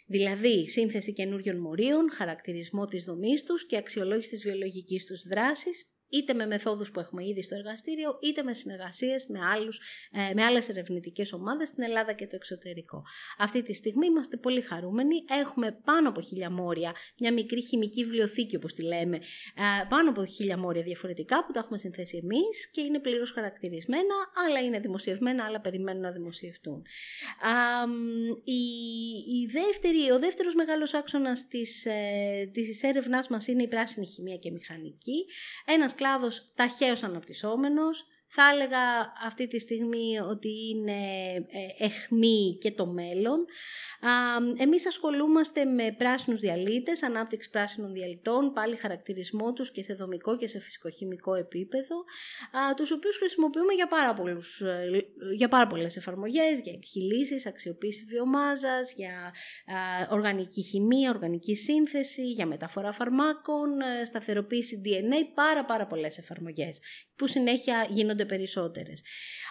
δηλαδή 0.07 0.69
σύνθεση 0.69 1.13
καινούριων 1.13 1.61
μορίων, 1.61 2.13
χαρακτηρισμό 2.13 2.85
της 2.85 3.05
δομής 3.05 3.43
τους 3.43 3.67
και 3.67 3.77
αξιολόγηση 3.77 4.31
της 4.31 4.43
βιολογικής 4.43 5.07
τους 5.07 5.23
δράσης 5.23 5.95
είτε 6.11 6.35
με 6.35 6.47
μεθόδους 6.47 6.91
που 6.91 7.01
έχουμε 7.01 7.27
ήδη 7.27 7.43
στο 7.43 7.55
εργαστήριο, 7.55 8.19
είτε 8.23 8.43
με 8.43 8.55
συνεργασίες 8.55 9.27
με, 9.27 9.39
άλλους, 9.55 9.81
ε, 10.13 10.35
με 10.35 10.43
άλλες 10.45 10.69
ερευνητικές 10.69 11.33
ομάδες 11.33 11.69
στην 11.69 11.83
Ελλάδα 11.83 12.13
και 12.13 12.27
το 12.27 12.37
εξωτερικό. 12.37 13.03
Αυτή 13.39 13.63
τη 13.63 13.73
στιγμή 13.73 14.07
είμαστε 14.07 14.37
πολύ 14.37 14.61
χαρούμενοι. 14.61 15.25
Έχουμε 15.41 15.79
πάνω 15.85 16.09
από 16.09 16.21
χίλια 16.21 16.51
μόρια, 16.51 16.95
μια 17.19 17.33
μικρή 17.33 17.63
χημική 17.63 18.05
βιβλιοθήκη 18.05 18.57
όπως 18.57 18.75
τη 18.75 18.83
λέμε, 18.83 19.17
ε, 19.17 19.85
πάνω 19.89 20.11
από 20.11 20.25
χίλια 20.25 20.59
μόρια 20.59 20.83
διαφορετικά 20.83 21.45
που 21.45 21.53
τα 21.53 21.61
έχουμε 21.61 21.79
συνθέσει 21.79 22.17
εμείς 22.17 22.71
και 22.71 22.81
είναι 22.81 22.99
πλήρως 22.99 23.31
χαρακτηρισμένα, 23.33 24.15
άλλα 24.47 24.61
είναι 24.61 24.81
δημοσιευμένα, 24.81 25.45
άλλα 25.45 25.61
περιμένουν 25.61 26.03
να 26.03 26.13
δημοσιευτούν. 26.13 26.83
η, 28.45 28.63
η 29.41 29.47
δεύτερη, 29.47 30.11
ο 30.11 30.19
δεύτερος 30.19 30.55
μεγάλος 30.55 30.95
άξονας 30.95 31.49
της, 31.49 31.87
ε, 31.87 32.51
της 32.53 32.83
έρευνάς 32.83 33.29
μας 33.29 33.47
είναι 33.47 33.63
η 33.63 33.69
πράσινη 33.69 34.07
χημεία 34.07 34.37
και 34.37 34.51
μηχανική. 34.51 35.27
Ένας 35.65 35.95
κλάδος 36.01 36.45
ταχαίως 36.55 37.03
αναπτυσσόμενος, 37.03 38.05
θα 38.33 38.43
έλεγα 38.53 39.13
αυτή 39.27 39.47
τη 39.47 39.59
στιγμή 39.59 40.19
ότι 40.19 40.49
είναι 40.69 41.01
ε, 41.35 41.85
εχμή 41.85 42.59
και 42.61 42.73
το 42.73 42.87
μέλλον. 42.87 43.47
Εμείς 44.57 44.87
ασχολούμαστε 44.87 45.65
με 45.65 45.95
πράσινους 45.99 46.41
διαλύτες, 46.41 47.03
ανάπτυξη 47.03 47.51
πράσινων 47.51 47.93
διαλυτών, 47.93 48.53
πάλι 48.53 48.77
χαρακτηρισμό 48.77 49.53
τους 49.53 49.71
και 49.71 49.83
σε 49.83 49.95
δομικό 49.95 50.37
και 50.37 50.47
σε 50.47 50.61
φυσικοχημικό 50.61 51.35
επίπεδο, 51.35 52.05
τους 52.77 52.91
οποίους 52.91 53.17
χρησιμοποιούμε 53.17 53.73
για 53.73 53.87
πάρα, 53.87 54.15
πολλούς, 54.15 54.61
ε, 54.61 55.07
για 55.37 55.49
πάρα 55.49 55.67
πολλές 55.67 55.97
εφαρμογές, 55.97 56.61
για 56.63 56.73
εκχυλήσεις, 56.73 57.47
αξιοποίηση 57.47 58.05
βιομάζας, 58.05 58.93
για 58.97 59.35
οργανική 60.11 60.63
χημεία, 60.63 61.11
οργανική 61.11 61.55
σύνθεση, 61.57 62.31
για 62.31 62.47
μεταφορά 62.47 62.93
φαρμάκων, 62.93 63.81
ε, 63.81 64.05
σταθεροποίηση 64.05 64.83
DNA, 64.85 65.33
πάρα 65.35 65.65
πάρα 65.65 65.87
πολλές 65.87 66.19
εφαρμογές 66.19 66.79
που 67.17 67.27
συνέχεια 67.27 67.87
γίνονται 67.91 68.20
περισσότερες. 68.27 69.03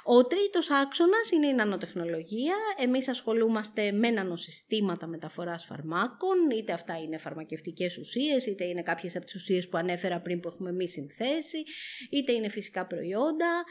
Ο 0.04 0.26
τρίτος 0.26 0.70
άξονας 0.70 1.32
είναι 1.32 1.48
η 1.48 1.54
νανοτεχνολογία. 1.54 2.56
Εμείς 2.78 3.08
ασχολούμαστε 3.08 3.92
με 3.92 4.10
νανοσυστήματα 4.10 5.08
μεταφοράς 5.08 5.66
φαρμάκων, 5.66 6.50
είτε 6.58 6.74
αυτά 6.74 7.02
είναι 7.02 7.18
φαρμακευτικές 7.18 7.98
ουσίες, 7.98 8.46
είτε 8.46 8.66
είναι 8.66 8.82
κάποιες 8.82 9.16
από 9.16 9.26
τις 9.26 9.36
ουσίες 9.36 9.70
που 9.70 9.78
ανέφερα 9.78 10.20
πριν 10.20 10.40
που 10.40 10.48
έχουμε 10.48 10.70
εμείς 10.70 10.92
συνθέσει, 10.92 11.64
είτε 12.10 12.32
είναι 12.32 12.50
φυσικά 12.50 12.86
προϊόντα. 12.86 13.64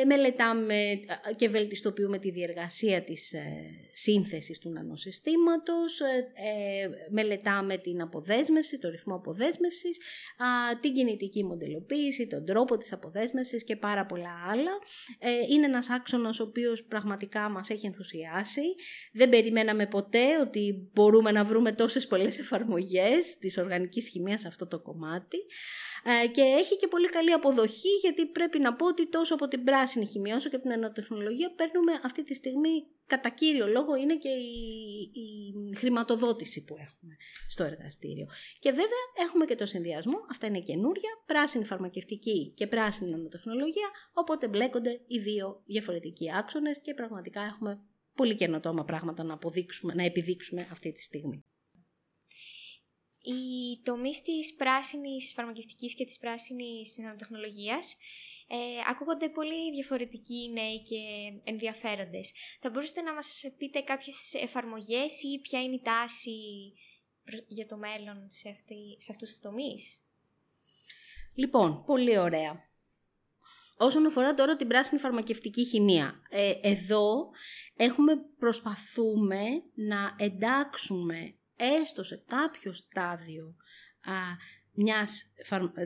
Ε, 0.00 0.04
μελετάμε 0.04 1.00
και 1.36 1.48
βελτιστοποιούμε 1.48 2.18
τη 2.18 2.30
διεργασία 2.30 3.02
της 3.02 3.32
ε, 3.32 3.42
σύνθεσης 3.92 4.58
του 4.58 4.70
νανοσυστήματος, 4.70 6.00
ε, 6.00 6.32
ε, 6.34 6.88
μελετάμε 7.10 7.76
την 7.76 8.00
αποδέσμευση, 8.00 8.78
το 8.78 8.88
ρυθμό 8.88 9.14
αποδέσμευσης, 9.14 9.98
την 10.80 10.92
κινητική 10.92 11.44
μοντελοποίηση, 11.44 12.26
τον 12.26 12.44
τρόπο 12.44 12.76
της 12.76 12.92
αποδέσμευσης 12.92 13.64
και 13.64 13.76
πάρα 13.76 14.06
πολλά 14.06 14.23
άλλα. 14.50 14.78
Ε, 15.18 15.30
είναι 15.50 15.66
ένας 15.66 15.90
άξονας 15.90 16.40
ο 16.40 16.42
οποίος 16.42 16.84
πραγματικά 16.84 17.48
μας 17.48 17.70
έχει 17.70 17.86
ενθουσιάσει. 17.86 18.74
Δεν 19.12 19.28
περιμέναμε 19.28 19.86
ποτέ 19.86 20.40
ότι 20.40 20.90
μπορούμε 20.92 21.30
να 21.30 21.44
βρούμε 21.44 21.72
τόσες 21.72 22.06
πολλές 22.06 22.38
εφαρμογές 22.38 23.38
της 23.38 23.58
οργανικής 23.58 24.08
χημίας 24.08 24.40
σε 24.40 24.48
αυτό 24.48 24.66
το 24.66 24.78
κομμάτι. 24.80 25.38
Ε, 26.22 26.26
και 26.26 26.40
έχει 26.40 26.76
και 26.76 26.86
πολύ 26.86 27.08
καλή 27.08 27.32
αποδοχή 27.32 27.88
γιατί 28.02 28.26
πρέπει 28.26 28.58
να 28.58 28.74
πω 28.74 28.86
ότι 28.86 29.08
τόσο 29.08 29.34
από 29.34 29.48
την 29.48 29.64
πράσινη 29.64 30.06
χημία 30.06 30.36
όσο 30.36 30.48
και 30.48 30.56
από 30.56 30.64
την 30.64 30.74
ενοτεχνολογία 30.74 31.52
παίρνουμε 31.54 31.92
αυτή 32.02 32.24
τη 32.24 32.34
στιγμή 32.34 32.86
κατά 33.06 33.28
κύριο 33.28 33.66
λόγο 33.66 33.96
είναι 33.96 34.16
και 34.16 34.28
η, 34.28 35.10
η 35.12 35.76
χρηματοδότηση 35.76 36.64
που 36.64 36.76
έχουμε 36.78 37.16
στο 37.48 37.64
εργαστήριο. 37.64 38.26
Και 38.58 38.70
βέβαια 38.70 39.04
έχουμε 39.26 39.44
και 39.44 39.54
το 39.54 39.66
συνδυασμό, 39.66 40.18
αυτά 40.30 40.46
είναι 40.46 40.60
καινούρια, 40.60 41.10
πράσινη 41.26 41.64
φαρμακευτική 41.64 42.52
και 42.56 42.66
πράσινη 42.66 43.10
νανοτεχνολογία, 43.10 43.90
οπότε 44.12 44.48
μπλέκονται 44.48 45.00
οι 45.06 45.18
δύο 45.18 45.62
διαφορετικοί 45.66 46.34
άξονες 46.34 46.80
και 46.80 46.94
πραγματικά 46.94 47.40
έχουμε 47.40 47.82
πολύ 48.14 48.34
καινοτόμα 48.34 48.84
πράγματα 48.84 49.22
να, 49.22 49.34
αποδείξουμε, 49.34 49.94
να 49.94 50.04
επιδείξουμε 50.04 50.68
αυτή 50.70 50.92
τη 50.92 51.02
στιγμή. 51.02 51.44
Οι 53.26 53.80
τομείς 53.82 54.22
της 54.22 54.54
πράσινης 54.54 55.32
φαρμακευτικής 55.32 55.94
και 55.94 56.04
της 56.04 56.18
πράσινης 56.18 56.96
νανοτεχνολογίας 56.96 57.96
ε, 58.46 58.56
ακούγονται 58.90 59.28
πολύ 59.28 59.72
διαφορετικοί 59.72 60.50
νέοι 60.52 60.82
και 60.82 61.00
ενδιαφέροντες. 61.44 62.32
Θα 62.60 62.70
μπορούσατε 62.70 63.02
να 63.02 63.14
μας 63.14 63.44
πείτε 63.58 63.80
κάποιες 63.80 64.34
εφαρμογές 64.34 65.22
ή 65.22 65.40
ποια 65.42 65.62
είναι 65.62 65.74
η 65.74 65.82
τάση 65.82 66.38
για 67.46 67.66
το 67.66 67.76
μέλλον 67.76 68.26
σε, 68.30 68.48
αυτή, 68.48 68.96
σε 68.98 69.12
αυτούς 69.12 69.28
τους 69.28 69.38
τομείς; 69.38 70.02
Λοιπόν, 71.34 71.84
πολύ 71.84 72.18
ωραία. 72.18 72.72
Όσον 73.76 74.06
αφορά 74.06 74.34
τώρα 74.34 74.56
την 74.56 74.68
πράσινη 74.68 75.00
φαρμακευτική 75.00 75.64
χημεία, 75.64 76.22
ε, 76.28 76.52
εδώ 76.62 77.30
έχουμε 77.76 78.12
προσπαθούμε 78.38 79.42
να 79.74 80.16
εντάξουμε 80.18 81.34
έστω 81.56 82.02
σε 82.02 82.24
κάποιο 82.26 82.72
στάδιο 82.72 83.56
α, 84.00 84.12
μιας 84.74 85.24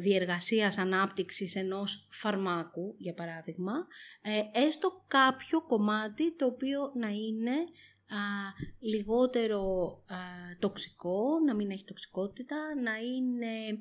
διεργασίας 0.00 0.78
ανάπτυξης 0.78 1.54
ενός 1.54 2.08
φαρμάκου, 2.10 2.94
για 2.98 3.14
παράδειγμα, 3.14 3.72
ε, 4.22 4.66
έστω 4.66 5.04
κάποιο 5.08 5.62
κομμάτι 5.62 6.36
το 6.36 6.46
οποίο 6.46 6.92
να 6.94 7.08
είναι 7.08 7.54
λιγότερο 8.78 9.64
τοξικό, 10.58 11.38
να 11.46 11.54
μην 11.54 11.70
έχει 11.70 11.84
τοξικότητα, 11.84 12.56
να, 12.82 12.96
είναι, 12.96 13.78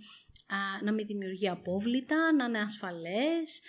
να 0.84 0.94
μην 0.94 1.06
δημιουργεί 1.06 1.50
απόβλητα, 1.50 2.34
να 2.34 2.46
είναι 2.46 2.60
ασφαλές 2.60 3.62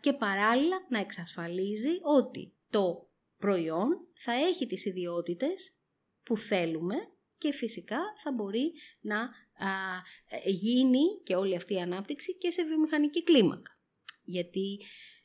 και 0.00 0.12
παράλληλα 0.12 0.86
να 0.88 0.98
εξασφαλίζει 0.98 1.98
ότι 2.02 2.52
το 2.70 3.10
προϊόν 3.38 4.08
θα 4.14 4.32
έχει 4.32 4.66
τις 4.66 4.84
ιδιότητες 4.84 5.76
που 6.22 6.36
θέλουμε 6.36 6.94
και 7.38 7.52
φυσικά 7.52 7.98
θα 8.22 8.32
μπορεί 8.32 8.72
να 9.00 9.30
ε, 9.58 10.50
γίνει 10.50 11.02
και 11.24 11.34
όλη 11.34 11.56
αυτή 11.56 11.74
η 11.74 11.80
ανάπτυξη 11.80 12.36
και 12.36 12.50
σε 12.50 12.64
βιομηχανική 12.64 13.22
κλίμακα. 13.22 13.78
Γιατί 14.24 14.80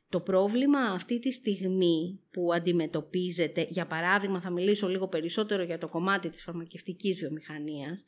το 0.10 0.22
πρόβλημα 0.22 0.80
αυτή 0.80 1.20
τη 1.20 1.32
στιγμή 1.32 2.20
που 2.32 2.54
αντιμετωπίζεται, 2.54 3.68
για 3.70 3.88
παράδειγμα 3.88 4.42
θα 4.42 4.50
μιλήσω 4.50 4.88
λίγο 4.88 5.08
περισσότερο 5.08 5.64
για 5.64 5.78
το 5.78 5.88
κομμάτι 5.88 6.30
της 6.30 6.44
φαρμακευτικής 6.44 7.18
βιομηχανίας, 7.18 8.04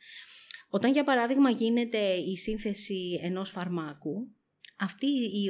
όταν 0.70 0.92
για 0.92 1.04
παράδειγμα 1.04 1.50
γίνεται 1.50 2.14
η 2.14 2.38
σύνθεση 2.38 3.20
ενός 3.22 3.50
φαρμάκου, 3.50 4.28
αυτή 4.82 5.08
η, 5.08 5.44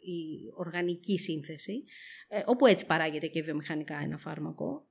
η 0.00 0.50
οργανική 0.54 1.18
σύνθεση, 1.18 1.84
ε, 2.28 2.42
όπου 2.46 2.66
έτσι 2.66 2.86
παράγεται 2.86 3.26
και 3.26 3.42
βιομηχανικά 3.42 3.96
ένα 3.96 4.18
φάρμακο, 4.18 4.88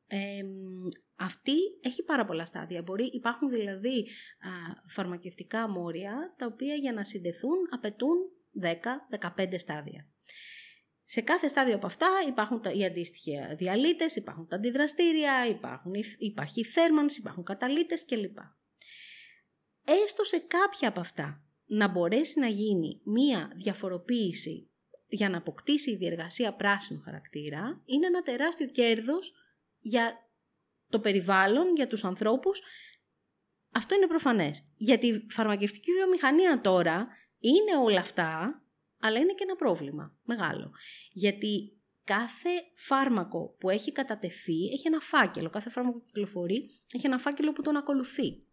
αυτή 1.15 1.55
έχει 1.81 2.03
πάρα 2.03 2.25
πολλά 2.25 2.45
στάδια. 2.45 2.81
Μπορεί, 2.81 3.05
υπάρχουν 3.05 3.49
δηλαδή 3.49 3.99
α, 3.99 4.49
φαρμακευτικά 4.87 5.69
μόρια, 5.69 6.35
τα 6.37 6.45
οποία 6.45 6.75
για 6.75 6.93
να 6.93 7.03
συντεθούν 7.03 7.57
απαιτούν 7.69 8.17
10-15 9.41 9.53
στάδια. 9.57 10.07
Σε 11.05 11.21
κάθε 11.21 11.47
στάδιο 11.47 11.75
από 11.75 11.85
αυτά 11.85 12.07
υπάρχουν 12.27 12.61
τα, 12.61 12.71
οι 12.71 12.85
αντίστοιχοι 12.85 13.31
διαλύτες, 13.57 14.15
υπάρχουν 14.15 14.47
τα 14.47 14.55
αντιδραστήρια, 14.55 15.47
υπάρχουν, 15.47 15.93
υπάρχει 16.17 16.59
η 16.59 16.63
θέρμανση, 16.63 17.19
υπάρχουν 17.19 17.43
καταλύτες 17.43 18.05
κλπ. 18.05 18.37
Έστω 19.85 20.23
σε 20.23 20.37
κάποια 20.37 20.87
από 20.87 20.99
αυτά 20.99 21.43
να 21.73 21.87
μπορέσει 21.87 22.39
να 22.39 22.47
γίνει 22.47 23.01
μία 23.03 23.51
διαφοροποίηση 23.55 24.71
για 25.07 25.29
να 25.29 25.37
αποκτήσει 25.37 25.91
η 25.91 25.95
διεργασία 25.95 26.53
πράσινου 26.53 27.01
χαρακτήρα, 27.01 27.81
είναι 27.85 28.05
ένα 28.05 28.21
τεράστιο 28.21 28.67
κέρδος 28.67 29.33
για 29.79 30.13
το 30.89 30.99
περιβάλλον, 30.99 31.75
για 31.75 31.87
τους 31.87 32.03
ανθρώπους. 32.03 32.61
Αυτό 33.71 33.95
είναι 33.95 34.07
προφανές. 34.07 34.63
Για 34.75 34.97
τη 34.97 35.25
φαρμακευτική 35.29 35.91
βιομηχανία 35.91 36.61
τώρα 36.61 37.07
είναι 37.39 37.77
όλα 37.83 37.99
αυτά 37.99 38.57
αλλά 38.99 39.19
είναι 39.19 39.33
και 39.33 39.43
ένα 39.43 39.55
πρόβλημα 39.55 40.17
μεγάλο. 40.23 40.71
Γιατί 41.11 41.81
κάθε 42.03 42.49
φάρμακο 42.75 43.55
που 43.59 43.69
έχει 43.69 43.91
κατατεθεί 43.91 44.65
έχει 44.73 44.87
ένα 44.87 44.99
φάκελο. 44.99 45.49
Κάθε 45.49 45.69
φάρμακο 45.69 45.97
που 45.97 46.05
κυκλοφορεί 46.05 46.69
έχει 46.93 47.05
ένα 47.05 47.17
φάκελο 47.17 47.53
που 47.53 47.61
τον 47.61 47.75
ακολουθεί. 47.75 48.47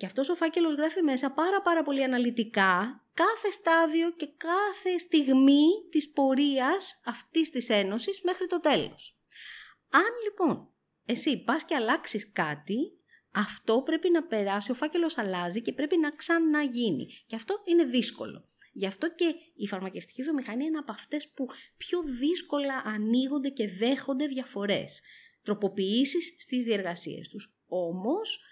Και 0.00 0.06
αυτός 0.06 0.28
ο 0.28 0.34
φάκελος 0.34 0.74
γράφει 0.74 1.02
μέσα 1.02 1.32
πάρα 1.32 1.62
πάρα 1.62 1.82
πολύ 1.82 2.04
αναλυτικά 2.04 3.04
κάθε 3.14 3.50
στάδιο 3.50 4.10
και 4.10 4.28
κάθε 4.36 4.98
στιγμή 4.98 5.66
της 5.90 6.10
πορείας 6.10 7.00
αυτής 7.04 7.50
της 7.50 7.68
ένωσης 7.68 8.20
μέχρι 8.22 8.46
το 8.46 8.60
τέλος. 8.60 9.18
Αν 9.90 10.10
λοιπόν 10.24 10.68
εσύ 11.04 11.44
πας 11.44 11.64
και 11.64 11.74
αλλάξεις 11.74 12.32
κάτι, 12.32 12.92
αυτό 13.30 13.82
πρέπει 13.82 14.10
να 14.10 14.22
περάσει, 14.22 14.70
ο 14.70 14.74
φάκελος 14.74 15.18
αλλάζει 15.18 15.62
και 15.62 15.72
πρέπει 15.72 15.96
να 15.96 16.10
ξαναγίνει. 16.10 17.06
Και 17.26 17.36
αυτό 17.36 17.62
είναι 17.64 17.84
δύσκολο. 17.84 18.48
Γι' 18.72 18.86
αυτό 18.86 19.14
και 19.14 19.34
η 19.56 19.66
φαρμακευτική 19.66 20.22
βιομηχανία 20.22 20.66
είναι 20.66 20.78
από 20.78 20.92
αυτές 20.92 21.28
που 21.28 21.46
πιο 21.76 22.02
δύσκολα 22.02 22.82
ανοίγονται 22.84 23.48
και 23.48 23.68
δέχονται 23.68 24.26
διαφορές, 24.26 25.00
τροποποιήσεις 25.42 26.34
στις 26.38 26.64
διεργασίες 26.64 27.28
τους. 27.28 27.54
Όμως, 27.68 28.44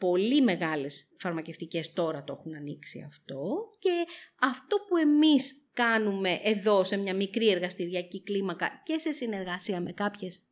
πολύ 0.00 0.42
μεγάλες 0.42 1.06
φαρμακευτικές 1.18 1.92
τώρα 1.92 2.24
το 2.24 2.36
έχουν 2.38 2.54
ανοίξει 2.54 3.04
αυτό 3.06 3.70
και 3.78 4.04
αυτό 4.40 4.76
που 4.88 4.96
εμείς 4.96 5.70
κάνουμε 5.72 6.40
εδώ 6.42 6.84
σε 6.84 6.96
μια 6.96 7.14
μικρή 7.14 7.50
εργαστηριακή 7.50 8.22
κλίμακα 8.22 8.82
και 8.84 8.98
σε 8.98 9.12
συνεργασία 9.12 9.80
με 9.80 9.92
κάποιες 9.92 10.44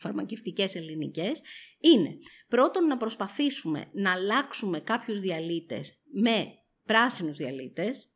φαρμακευτικές 0.00 0.74
ελληνικές 0.74 1.40
είναι 1.80 2.18
πρώτον 2.48 2.86
να 2.86 2.96
προσπαθήσουμε 2.96 3.90
να 3.92 4.12
αλλάξουμε 4.12 4.80
κάποιους 4.80 5.20
διαλύτες 5.20 5.94
με 6.12 6.46
πράσινους 6.84 7.36
διαλύτες. 7.36 8.08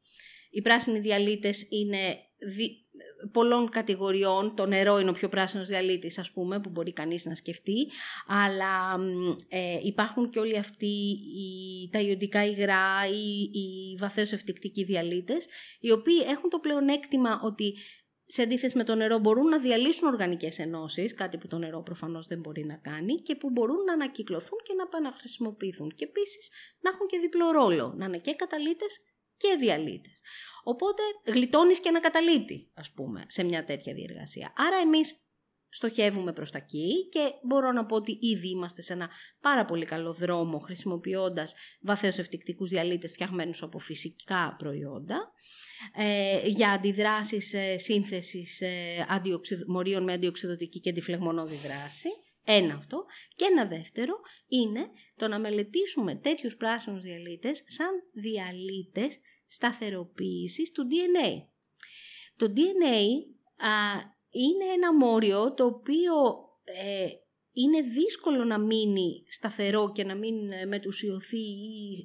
Οι 0.50 0.60
πράσινοι 0.60 0.98
διαλύτες 0.98 1.66
είναι 1.70 2.18
πολλών 3.32 3.68
κατηγοριών. 3.68 4.54
Το 4.56 4.66
νερό 4.66 4.98
είναι 4.98 5.10
ο 5.10 5.12
πιο 5.12 5.28
πράσινος 5.28 5.68
διαλύτης, 5.68 6.18
ας 6.18 6.30
πούμε, 6.30 6.60
που 6.60 6.70
μπορεί 6.70 6.92
κανείς 6.92 7.24
να 7.24 7.34
σκεφτεί. 7.34 7.88
Αλλά 8.26 8.98
ε, 9.48 9.78
υπάρχουν 9.82 10.30
και 10.30 10.38
όλοι 10.38 10.58
αυτοί 10.58 10.86
οι, 11.36 11.88
τα 11.90 12.00
ιοντικά 12.00 12.46
υγρά, 12.46 13.06
οι, 13.06 13.58
οι 13.58 13.96
βαθέως 13.98 14.32
ευτυκτικοί 14.32 14.84
διαλύτες, 14.84 15.46
οι 15.80 15.90
οποίοι 15.90 16.24
έχουν 16.28 16.50
το 16.50 16.58
πλεονέκτημα 16.58 17.40
ότι 17.42 17.74
σε 18.32 18.42
αντίθεση 18.42 18.76
με 18.76 18.84
το 18.84 18.94
νερό 18.94 19.18
μπορούν 19.18 19.48
να 19.48 19.58
διαλύσουν 19.58 20.08
οργανικές 20.08 20.58
ενώσεις, 20.58 21.14
κάτι 21.14 21.38
που 21.38 21.46
το 21.46 21.58
νερό 21.58 21.82
προφανώς 21.82 22.26
δεν 22.26 22.38
μπορεί 22.38 22.64
να 22.64 22.74
κάνει 22.74 23.14
και 23.14 23.34
που 23.34 23.50
μπορούν 23.50 23.84
να 23.84 23.92
ανακυκλωθούν 23.92 24.58
και 24.62 24.74
να 24.74 24.82
επαναχρησιμοποιηθούν. 24.82 25.92
Και 25.94 26.04
επίσης 26.04 26.50
να 26.80 26.90
έχουν 26.90 27.06
και 27.06 27.18
διπλό 27.18 27.50
ρόλο, 27.50 27.94
να 27.96 28.04
είναι 28.04 28.18
και 28.18 28.34
καταλύτες 28.34 29.00
και 29.40 29.56
διαλύτες. 29.58 30.20
Οπότε 30.62 31.02
γλιτώνεις 31.24 31.80
και 31.80 31.88
ένα 31.88 32.00
καταλύτη, 32.00 32.70
ας 32.74 32.92
πούμε, 32.92 33.24
σε 33.26 33.44
μια 33.44 33.64
τέτοια 33.64 33.94
διεργασία. 33.94 34.52
Άρα 34.56 34.76
εμείς 34.76 35.14
στοχεύουμε 35.70 36.32
προς 36.32 36.50
τα 36.50 36.58
εκεί 36.58 37.08
και 37.08 37.32
μπορώ 37.42 37.72
να 37.72 37.86
πω 37.86 37.96
ότι 37.96 38.18
ήδη 38.20 38.48
είμαστε 38.48 38.82
σε 38.82 38.92
ένα 38.92 39.10
πάρα 39.40 39.64
πολύ 39.64 39.84
καλό 39.84 40.12
δρόμο 40.12 40.58
χρησιμοποιώντας 40.58 41.54
βαθέως 41.80 42.18
ευτυκτικούς 42.18 42.68
διαλύτες 42.70 43.12
φτιαγμένους 43.12 43.62
από 43.62 43.78
φυσικά 43.78 44.54
προϊόντα 44.58 45.32
ε, 45.96 46.48
για 46.48 46.70
αντιδράσεις 46.70 47.52
ε, 47.52 47.78
σύνθεσης 47.78 48.60
ε, 48.60 49.06
μορίων 49.66 50.02
με 50.02 50.12
αντιοξυδοτική 50.12 50.80
και 50.80 50.90
αντιφλεγμονώδη 50.90 51.56
δράση. 51.56 52.08
Ένα 52.44 52.74
αυτό. 52.74 53.04
Και 53.36 53.44
ένα 53.44 53.66
δεύτερο 53.66 54.14
είναι 54.48 54.86
το 55.16 55.28
να 55.28 55.38
μελετήσουμε 55.38 56.14
τέτοιους 56.14 56.56
πράσινους 56.56 57.02
διαλύτες 57.02 57.62
σαν 57.66 57.90
διαλύτες 58.14 59.18
σταθεροποίησης 59.50 60.72
του 60.72 60.86
DNA. 60.90 61.30
Το 62.36 62.52
DNA 62.56 62.98
είναι 64.30 64.64
ένα 64.74 64.94
μόριο 64.94 65.54
το 65.54 65.64
οποίο 65.64 66.12
ε, 66.64 67.06
είναι 67.52 67.80
δύσκολο 67.80 68.44
να 68.44 68.58
μείνει 68.58 69.24
σταθερό 69.28 69.92
και 69.92 70.04
να 70.04 70.14
μην 70.14 70.52
ε, 70.52 70.64
μετουσιωθεί 70.64 71.36
ή 71.36 72.04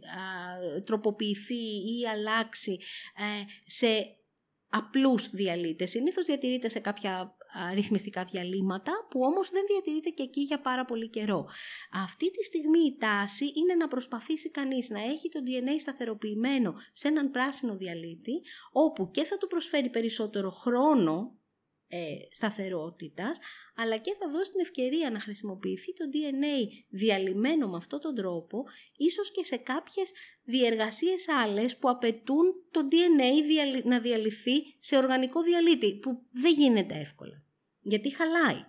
τροποποιηθεί 0.86 1.63
ή 1.99 2.08
αλλάξει 2.08 2.79
ε, 3.15 3.45
σε 3.65 3.88
απλούς 4.69 5.29
διαλύτες. 5.29 5.89
Συνήθως 5.89 6.25
διατηρείται 6.25 6.69
σε 6.69 6.79
κάποια 6.79 7.36
ρυθμιστικά 7.73 8.23
διαλύματα 8.23 9.07
που 9.09 9.19
όμως 9.23 9.49
δεν 9.49 9.63
διατηρείται 9.67 10.09
και 10.09 10.23
εκεί 10.23 10.41
για 10.41 10.61
πάρα 10.61 10.85
πολύ 10.85 11.09
καιρό. 11.09 11.47
Αυτή 11.91 12.31
τη 12.31 12.43
στιγμή 12.43 12.79
η 12.79 12.97
τάση 12.99 13.45
είναι 13.45 13.75
να 13.75 13.87
προσπαθήσει 13.87 14.49
κανείς 14.49 14.89
να 14.89 14.99
έχει 14.99 15.29
το 15.29 15.39
DNA 15.45 15.79
σταθεροποιημένο 15.79 16.75
σε 16.93 17.07
έναν 17.07 17.31
πράσινο 17.31 17.77
διαλύτη 17.77 18.41
όπου 18.71 19.11
και 19.11 19.23
θα 19.23 19.37
του 19.37 19.47
προσφέρει 19.47 19.89
περισσότερο 19.89 20.49
χρόνο 20.49 21.39
ε, 21.87 22.15
σταθερότητας, 22.31 23.37
αλλά 23.75 23.97
και 23.97 24.15
θα 24.19 24.29
δώσει 24.29 24.51
την 24.51 24.59
ευκαιρία 24.59 25.11
να 25.11 25.19
χρησιμοποιηθεί 25.19 25.93
το 25.93 26.05
DNA 26.13 26.67
διαλυμένο 26.89 27.67
με 27.67 27.77
αυτόν 27.77 27.99
τον 27.99 28.15
τρόπο, 28.15 28.63
ίσως 28.97 29.31
και 29.31 29.43
σε 29.43 29.57
κάποιες 29.57 30.11
διεργασίες 30.43 31.27
άλλες 31.29 31.77
που 31.77 31.89
απαιτούν 31.89 32.53
το 32.71 32.87
DNA 32.91 33.83
να 33.83 33.99
διαλυθεί 33.99 34.75
σε 34.79 34.97
οργανικό 34.97 35.41
διαλύτη, 35.41 35.95
που 35.95 36.25
δεν 36.31 36.53
γίνεται 36.53 36.99
εύκολα, 36.99 37.44
γιατί 37.86 38.15
χαλάει 38.15 38.63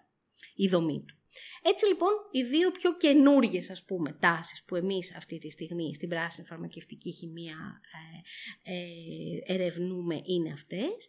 η 0.54 0.68
δομή 0.68 1.04
του. 1.06 1.14
Έτσι 1.62 1.86
λοιπόν 1.86 2.10
οι 2.30 2.42
δύο 2.42 2.70
πιο 2.70 2.96
καινούργιες 2.96 3.70
ας 3.70 3.84
πούμε 3.84 4.16
τάσεις 4.20 4.64
που 4.64 4.76
εμείς 4.76 5.16
αυτή 5.16 5.38
τη 5.38 5.50
στιγμή 5.50 5.94
στην 5.94 6.08
πράσινη 6.08 6.46
φαρμακευτική 6.46 7.10
χημεία 7.10 7.80
ε, 8.62 8.72
ε, 8.72 9.54
ερευνούμε 9.54 10.20
είναι 10.24 10.52
αυτές. 10.52 11.06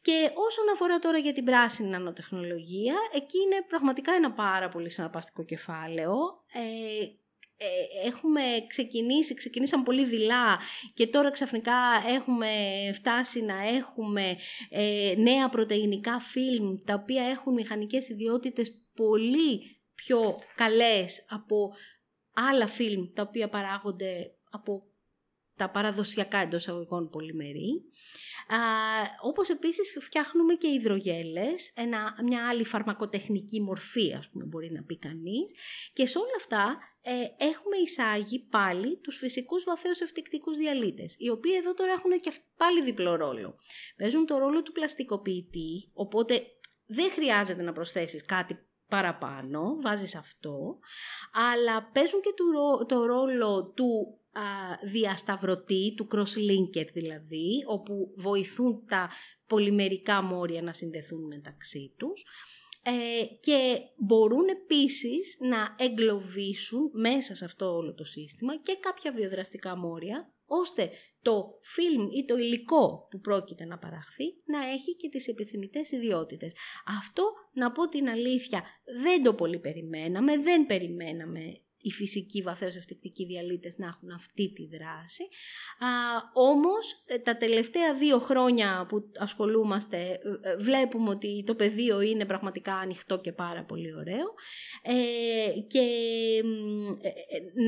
Και 0.00 0.30
όσον 0.34 0.64
αφορά 0.72 0.98
τώρα 0.98 1.18
για 1.18 1.32
την 1.32 1.44
πράσινη 1.44 1.88
νανοτεχνολογία, 1.88 2.94
εκεί 3.14 3.38
είναι 3.38 3.64
πραγματικά 3.68 4.12
ένα 4.12 4.32
πάρα 4.32 4.68
πολύ 4.68 4.90
συναρπαστικό 4.90 5.44
κεφάλαιο. 5.44 6.12
Ε, 6.52 7.04
ε, 7.04 7.18
έχουμε 8.04 8.40
ξεκινήσει, 8.68 9.34
ξεκινήσαμε 9.34 9.82
πολύ 9.82 10.04
δειλά 10.04 10.58
και 10.94 11.06
τώρα 11.06 11.30
ξαφνικά 11.30 11.76
έχουμε 12.08 12.48
φτάσει 12.94 13.42
να 13.42 13.68
έχουμε 13.68 14.36
ε, 14.70 15.14
νέα 15.16 15.48
πρωτεϊνικά 15.48 16.20
φιλμ 16.20 16.76
τα 16.84 16.94
οποία 16.94 17.22
έχουν 17.22 17.52
μηχανικές 17.52 18.08
ιδιότητες 18.08 18.84
πολύ 18.94 19.80
πιο 19.94 20.38
καλές 20.54 21.26
από 21.28 21.74
άλλα 22.34 22.66
φιλμ 22.66 23.12
τα 23.14 23.22
οποία 23.22 23.48
παράγονται 23.48 24.34
από 24.50 24.93
τα 25.56 25.70
παραδοσιακά 25.70 26.38
εντός 26.38 26.68
αγωγικών 26.68 27.08
πολυμερή. 27.10 27.82
Α, 28.48 28.58
όπως 29.22 29.48
επίσης 29.48 29.96
φτιάχνουμε 30.00 30.54
και 30.54 30.68
υδρογέλες, 30.68 31.72
ένα, 31.74 32.14
μια 32.24 32.48
άλλη 32.48 32.64
φαρμακοτεχνική 32.64 33.60
μορφή 33.60 34.14
ας 34.14 34.30
πούμε 34.30 34.44
μπορεί 34.44 34.72
να 34.72 34.82
πει 34.82 34.98
κανείς 34.98 35.54
και 35.92 36.06
σε 36.06 36.18
όλα 36.18 36.34
αυτά 36.36 36.78
ε, 37.02 37.12
έχουμε 37.44 37.76
εισάγει 37.84 38.38
πάλι 38.50 38.96
τους 38.96 39.16
φυσικούς 39.16 39.64
βαθέως 39.64 40.00
ευτυκτικούς 40.00 40.56
διαλύτες 40.56 41.14
οι 41.18 41.28
οποίοι 41.28 41.52
εδώ 41.56 41.74
τώρα 41.74 41.92
έχουν 41.92 42.20
και 42.20 42.32
πάλι 42.56 42.82
διπλό 42.82 43.14
ρόλο. 43.14 43.54
Παίζουν 43.96 44.26
το 44.26 44.38
ρόλο 44.38 44.62
του 44.62 44.72
πλαστικοποιητή 44.72 45.90
οπότε 45.92 46.42
δεν 46.86 47.10
χρειάζεται 47.10 47.62
να 47.62 47.72
προσθέσεις 47.72 48.24
κάτι 48.24 48.58
παραπάνω, 48.88 49.76
βάζεις 49.80 50.14
αυτό, 50.14 50.78
αλλά 51.32 51.90
παίζουν 51.92 52.20
και 52.20 52.34
το, 52.36 52.84
το 52.86 53.04
ρόλο 53.04 53.72
του 53.76 54.18
α, 54.20 54.23
διασταυρωτή, 54.84 55.94
του 55.96 56.06
cross-linker 56.10 56.86
δηλαδή, 56.92 57.64
όπου 57.66 58.12
βοηθούν 58.16 58.86
τα 58.86 59.10
πολυμερικά 59.46 60.22
μόρια 60.22 60.62
να 60.62 60.72
συνδεθούν 60.72 61.26
μεταξύ 61.26 61.94
τους 61.96 62.24
ε, 62.84 63.24
και 63.40 63.78
μπορούν 63.96 64.48
επίσης 64.48 65.36
να 65.40 65.74
εγκλωβίσουν 65.78 66.90
μέσα 66.92 67.34
σε 67.34 67.44
αυτό 67.44 67.74
όλο 67.74 67.94
το 67.94 68.04
σύστημα 68.04 68.56
και 68.56 68.76
κάποια 68.80 69.12
βιοδραστικά 69.12 69.76
μόρια 69.76 70.32
ώστε 70.46 70.90
το 71.22 71.58
φιλμ 71.62 72.08
ή 72.10 72.24
το 72.24 72.36
υλικό 72.36 73.06
που 73.10 73.20
πρόκειται 73.20 73.64
να 73.64 73.78
παραχθεί 73.78 74.24
να 74.46 74.70
έχει 74.70 74.96
και 74.96 75.08
τις 75.08 75.28
επιθυμητές 75.28 75.90
ιδιότητες. 75.92 76.52
Αυτό, 76.98 77.32
να 77.52 77.72
πω 77.72 77.88
την 77.88 78.08
αλήθεια, 78.08 78.62
δεν 79.02 79.22
το 79.22 79.34
πολύ 79.34 79.58
περιμέναμε, 79.58 80.38
δεν 80.38 80.66
περιμέναμε 80.66 81.60
οι 81.84 81.90
φυσικοί 81.90 82.42
βαθέως 82.42 82.76
ευτεκτικοί 82.76 83.24
διαλύτες 83.24 83.78
να 83.78 83.86
έχουν 83.86 84.10
αυτή 84.10 84.52
τη 84.52 84.66
δράση. 84.66 85.22
Α, 85.78 85.88
όμως 86.34 87.04
ε, 87.06 87.18
τα 87.18 87.36
τελευταία 87.36 87.94
δύο 87.94 88.18
χρόνια 88.18 88.86
που 88.88 89.10
ασχολούμαστε 89.18 89.96
ε, 89.96 90.50
ε, 90.50 90.56
βλέπουμε 90.56 91.10
ότι 91.10 91.44
το 91.46 91.54
πεδίο 91.54 92.00
είναι 92.00 92.24
πραγματικά 92.24 92.74
ανοιχτό 92.74 93.18
και 93.20 93.32
πάρα 93.32 93.64
πολύ 93.64 93.94
ωραίο. 93.94 94.34
Ε, 94.82 95.60
και 95.66 95.82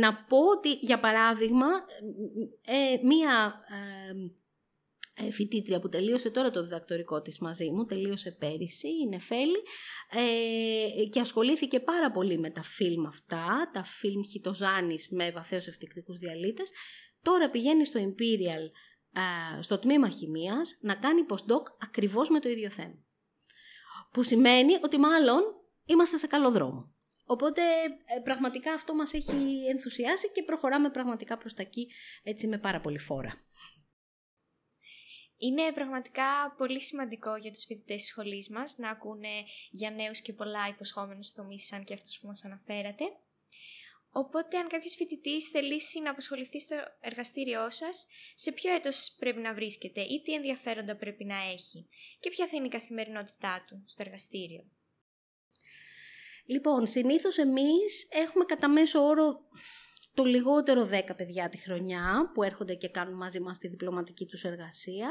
να 0.00 0.14
πω 0.14 0.38
ότι 0.38 0.72
για 0.72 1.00
παράδειγμα 1.00 1.66
μία 3.02 3.54
ε, 3.68 4.14
φοιτήτρια 5.32 5.80
που 5.80 5.88
τελείωσε 5.88 6.30
τώρα 6.30 6.50
το 6.50 6.62
διδακτορικό 6.62 7.22
της 7.22 7.38
μαζί 7.38 7.70
μου, 7.70 7.84
τελείωσε 7.84 8.30
πέρυσι, 8.30 8.88
είναι 8.88 9.18
Φέλη 9.18 9.62
ε, 10.10 11.04
και 11.04 11.20
ασχολήθηκε 11.20 11.80
πάρα 11.80 12.10
πολύ 12.10 12.38
με 12.38 12.50
τα 12.50 12.62
φιλμ 12.62 13.06
αυτά, 13.06 13.70
τα 13.72 13.84
φιλμ 13.84 14.22
χιτοζάνης 14.30 15.08
με 15.10 15.30
βαθέως 15.30 15.66
ευτυκτικούς 15.66 16.18
διαλύτες. 16.18 16.70
Τώρα 17.22 17.50
πηγαίνει 17.50 17.84
στο 17.84 18.00
Imperial, 18.00 18.70
ε, 19.12 19.62
στο 19.62 19.78
τμήμα 19.78 20.08
χημίας, 20.08 20.78
να 20.80 20.94
κάνει 20.94 21.26
postdoc 21.28 21.62
ακριβώς 21.78 22.30
με 22.30 22.40
το 22.40 22.48
ίδιο 22.48 22.70
θέμα. 22.70 23.04
Που 24.12 24.22
σημαίνει 24.22 24.72
ότι 24.82 24.98
μάλλον 24.98 25.42
είμαστε 25.84 26.16
σε 26.16 26.26
καλό 26.26 26.50
δρόμο. 26.50 26.94
Οπότε 27.24 27.62
ε, 28.16 28.20
πραγματικά 28.24 28.72
αυτό 28.72 28.94
μας 28.94 29.12
έχει 29.12 29.64
ενθουσιάσει 29.70 30.30
και 30.32 30.42
προχωράμε 30.42 30.90
πραγματικά 30.90 31.38
προς 31.38 31.54
τα 31.54 31.62
εκεί 31.62 31.90
έτσι 32.22 32.46
με 32.46 32.58
πάρα 32.58 32.80
πολύ 32.80 32.98
φόρα. 32.98 33.34
Είναι 35.38 35.72
πραγματικά 35.72 36.54
πολύ 36.56 36.82
σημαντικό 36.82 37.36
για 37.36 37.50
τους 37.50 37.64
φοιτητές 37.64 37.96
της 37.96 38.06
σχολής 38.06 38.48
μας 38.48 38.76
να 38.76 38.90
ακούνε 38.90 39.44
για 39.70 39.90
νέους 39.90 40.20
και 40.20 40.32
πολλά 40.32 40.68
υποσχόμενους 40.68 41.32
τομείς 41.32 41.66
σαν 41.66 41.84
και 41.84 41.94
αυτούς 41.94 42.18
που 42.18 42.26
μας 42.26 42.44
αναφέρατε. 42.44 43.04
Οπότε, 44.10 44.58
αν 44.58 44.68
κάποιος 44.68 44.94
φοιτητής 44.94 45.46
θελήσει 45.46 46.00
να 46.00 46.10
απασχοληθεί 46.10 46.60
στο 46.60 46.76
εργαστήριό 47.00 47.70
σας, 47.70 48.06
σε 48.34 48.52
ποιο 48.52 48.74
έτος 48.74 49.16
πρέπει 49.18 49.40
να 49.40 49.54
βρίσκεται 49.54 50.00
ή 50.00 50.22
τι 50.22 50.34
ενδιαφέροντα 50.34 50.96
πρέπει 50.96 51.24
να 51.24 51.36
έχει 51.36 51.86
και 52.20 52.30
ποια 52.30 52.46
θα 52.46 52.56
είναι 52.56 52.66
η 52.66 52.70
καθημερινότητά 52.70 53.64
του 53.66 53.84
στο 53.86 54.02
εργαστήριο. 54.02 54.70
Λοιπόν, 56.46 56.86
συνήθως 56.86 57.38
εμείς 57.38 58.08
έχουμε 58.10 58.44
κατά 58.44 58.68
μέσο 58.68 59.04
όρο 59.04 59.40
το 60.16 60.24
λιγότερο 60.24 60.88
10 60.92 61.16
παιδιά 61.16 61.48
τη 61.48 61.58
χρονιά 61.58 62.30
που 62.34 62.42
έρχονται 62.42 62.74
και 62.74 62.88
κάνουν 62.88 63.16
μαζί 63.16 63.40
μας 63.40 63.58
τη 63.58 63.68
διπλωματική 63.68 64.26
τους 64.26 64.44
εργασία. 64.44 65.08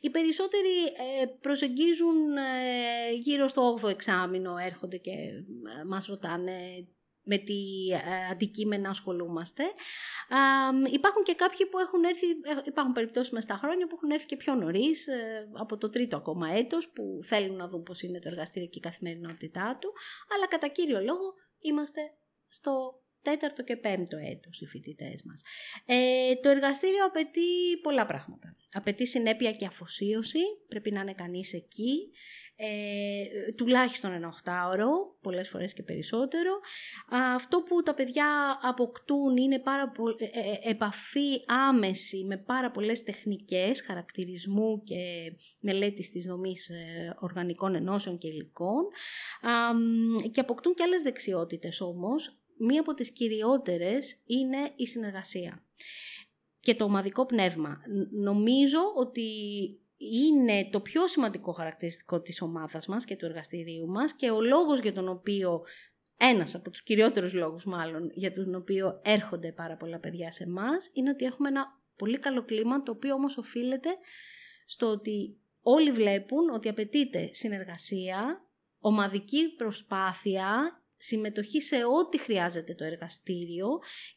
Οι 0.00 0.10
περισσότεροι 0.10 0.84
ε, 1.20 1.26
προσεγγίζουν 1.40 2.36
ε, 2.36 3.12
γύρω 3.14 3.48
στο 3.48 3.78
8ο 3.82 3.88
εξάμεινο, 3.88 4.56
έρχονται 4.56 4.96
και 4.96 5.10
ε, 5.10 5.84
μας 5.86 6.06
ρωτάνε 6.06 6.88
με 7.28 7.38
τι 7.38 7.54
αντικείμενα 8.30 8.88
ασχολούμαστε. 8.88 9.62
υπάρχουν 10.92 11.22
και 11.22 11.34
κάποιοι 11.34 11.66
που 11.66 11.78
έχουν 11.78 12.04
έρθει, 12.04 12.26
υπάρχουν 12.64 12.92
περιπτώσεις 12.92 13.32
μες 13.32 13.42
στα 13.42 13.56
χρόνια 13.56 13.86
που 13.86 13.94
έχουν 13.96 14.10
έρθει 14.10 14.26
και 14.26 14.36
πιο 14.36 14.54
νωρίς, 14.54 15.06
από 15.52 15.76
το 15.76 15.88
τρίτο 15.88 16.16
ακόμα 16.16 16.52
έτος, 16.52 16.88
που 16.88 17.20
θέλουν 17.22 17.56
να 17.56 17.68
δουν 17.68 17.82
πώς 17.82 18.02
είναι 18.02 18.18
το 18.18 18.28
εργαστήριο 18.28 18.68
και 18.68 18.78
η 18.78 18.80
καθημερινότητά 18.80 19.78
του, 19.80 19.92
αλλά 20.34 20.46
κατά 20.46 20.68
κύριο 20.68 21.00
λόγο 21.00 21.34
είμαστε 21.60 22.00
στο 22.48 23.00
τέταρτο 23.30 23.62
και 23.62 23.76
πέμπτο 23.76 24.16
έτος 24.16 24.60
οι 24.60 24.66
φοιτητές 24.66 25.22
μας. 25.24 25.42
Ε, 25.86 26.34
το 26.42 26.48
εργαστήριο 26.48 27.04
απαιτεί 27.06 27.50
πολλά 27.82 28.06
πράγματα. 28.06 28.56
Απαιτεί 28.72 29.06
συνέπεια 29.06 29.52
και 29.52 29.66
αφοσίωση, 29.66 30.40
πρέπει 30.68 30.90
να 30.90 31.00
είναι 31.00 31.14
κανείς 31.14 31.52
εκεί, 31.52 32.10
ε, 32.58 33.52
τουλάχιστον 33.56 34.12
ένα 34.12 34.28
οχτάωρο, 34.28 35.16
πολλές 35.20 35.48
φορές 35.48 35.72
και 35.72 35.82
περισσότερο. 35.82 36.60
Αυτό 37.34 37.62
που 37.62 37.82
τα 37.82 37.94
παιδιά 37.94 38.58
αποκτούν 38.62 39.36
είναι 39.36 39.58
πάρα 39.58 39.92
ε, 40.18 40.24
ε, 40.24 40.70
επαφή 40.70 41.44
άμεση 41.46 42.24
με 42.24 42.36
πάρα 42.36 42.70
πολλές 42.70 43.02
τεχνικές 43.02 43.82
χαρακτηρισμού 43.82 44.82
και 44.82 44.96
μελέτης 45.60 46.10
της 46.10 46.24
δομής 46.24 46.70
οργανικών 47.20 47.74
ενώσεων 47.74 48.18
και 48.18 48.28
υλικών 48.28 48.84
και 50.30 50.40
αποκτούν 50.40 50.74
και 50.74 50.82
άλλες 50.82 51.02
δεξιότητες 51.02 51.80
όμως 51.80 52.40
μία 52.58 52.80
από 52.80 52.94
τις 52.94 53.10
κυριότερες 53.10 54.22
είναι 54.26 54.70
η 54.76 54.86
συνεργασία 54.86 55.64
και 56.60 56.74
το 56.74 56.84
ομαδικό 56.84 57.26
πνεύμα. 57.26 57.80
Νομίζω 58.10 58.78
ότι 58.96 59.30
είναι 59.96 60.68
το 60.70 60.80
πιο 60.80 61.06
σημαντικό 61.06 61.52
χαρακτηριστικό 61.52 62.20
της 62.20 62.42
ομάδας 62.42 62.86
μας 62.86 63.04
και 63.04 63.16
του 63.16 63.24
εργαστηρίου 63.24 63.86
μας 63.86 64.12
και 64.12 64.30
ο 64.30 64.40
λόγος 64.40 64.80
για 64.80 64.92
τον 64.92 65.08
οποίο, 65.08 65.64
ένας 66.16 66.54
από 66.54 66.70
τους 66.70 66.82
κυριότερους 66.82 67.32
λόγους 67.32 67.64
μάλλον, 67.64 68.10
για 68.14 68.32
τον 68.32 68.54
οποίο 68.54 69.00
έρχονται 69.04 69.52
πάρα 69.52 69.76
πολλά 69.76 69.98
παιδιά 69.98 70.30
σε 70.30 70.44
εμάς, 70.44 70.90
είναι 70.92 71.10
ότι 71.10 71.24
έχουμε 71.24 71.48
ένα 71.48 71.80
πολύ 71.96 72.18
καλό 72.18 72.44
κλίμα, 72.44 72.80
το 72.80 72.92
οποίο 72.92 73.14
όμως 73.14 73.36
οφείλεται 73.36 73.88
στο 74.66 74.86
ότι 74.86 75.38
όλοι 75.60 75.90
βλέπουν 75.90 76.50
ότι 76.50 76.68
απαιτείται 76.68 77.28
συνεργασία, 77.32 78.46
ομαδική 78.78 79.54
προσπάθεια 79.56 80.80
συμμετοχή 81.06 81.60
σε 81.62 81.76
ό,τι 81.76 82.18
χρειάζεται 82.18 82.74
το 82.74 82.84
εργαστήριο 82.84 83.68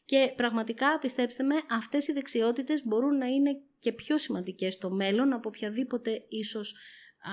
και 0.06 0.34
πραγματικά 0.36 0.99
πιστέψτε 0.99 1.43
με 1.43 1.56
αυτές 1.69 2.08
οι 2.08 2.13
δεξιότητες 2.13 2.86
μπορούν 2.86 3.17
να 3.17 3.25
είναι 3.25 3.62
και 3.80 3.91
πιο 3.91 4.17
σημαντικές 4.17 4.73
στο 4.73 4.89
μέλλον 4.89 5.34
από 5.34 5.49
οποιαδήποτε 5.49 6.25
ίσως 6.30 6.75
α, 7.21 7.32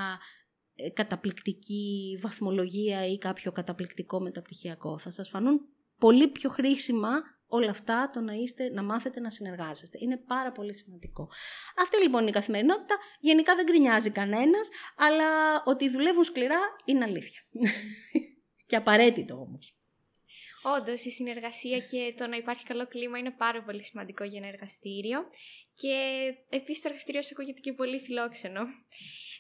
ε, 0.75 0.91
καταπληκτική 0.91 2.19
βαθμολογία 2.21 3.07
ή 3.07 3.19
κάποιο 3.19 3.53
καταπληκτικό 3.53 4.21
μεταπτυχιακό. 4.21 4.99
Θα 4.99 5.11
σας 5.11 5.29
φανούν 5.29 5.61
πολύ 5.99 6.29
πιο 6.29 6.51
χρήσιμα 6.51 7.11
όλα 7.47 7.71
αυτά 7.71 8.11
το 8.13 8.21
να, 8.21 8.33
είστε, 8.33 8.71
να 8.71 8.83
μάθετε 8.83 9.21
να 9.21 9.31
συνεργάζεστε. 9.31 9.99
Είναι 10.01 10.17
πάρα 10.17 10.53
πολύ 10.53 10.75
σημαντικό. 10.75 11.29
Αυτή 11.83 12.03
λοιπόν 12.03 12.21
είναι 12.21 12.31
η 12.31 12.33
καθημερινότητα. 12.33 12.97
Γενικά 13.21 13.55
δεν 13.55 13.65
γκρινιάζει 13.65 14.11
κανένας, 14.11 14.69
αλλά 14.97 15.63
ότι 15.65 15.91
δουλεύουν 15.91 16.25
σκληρά 16.25 16.59
είναι 16.85 17.05
αλήθεια. 17.05 17.41
και 18.67 18.77
απαραίτητο 18.77 19.35
όμως. 19.35 19.77
Όντως, 20.79 21.05
η 21.05 21.11
συνεργασία 21.11 21.79
και 21.79 22.15
το 22.17 22.29
να 22.29 22.37
υπάρχει 22.37 22.65
καλό 22.65 22.87
κλίμα 22.87 23.19
είναι 23.19 23.31
πάρα 23.31 23.63
πολύ 23.65 23.83
σημαντικό 23.83 24.25
για 24.25 24.39
ένα 24.39 24.49
εργαστήριο. 24.49 25.19
Και 25.75 25.95
επίσης 26.51 26.83
το 26.83 26.89
εργαστήριο 26.89 27.23
σου 27.23 27.31
ακούγεται 27.33 27.61
και 27.61 27.73
πολύ 27.73 27.99
φιλόξενο. 27.99 28.61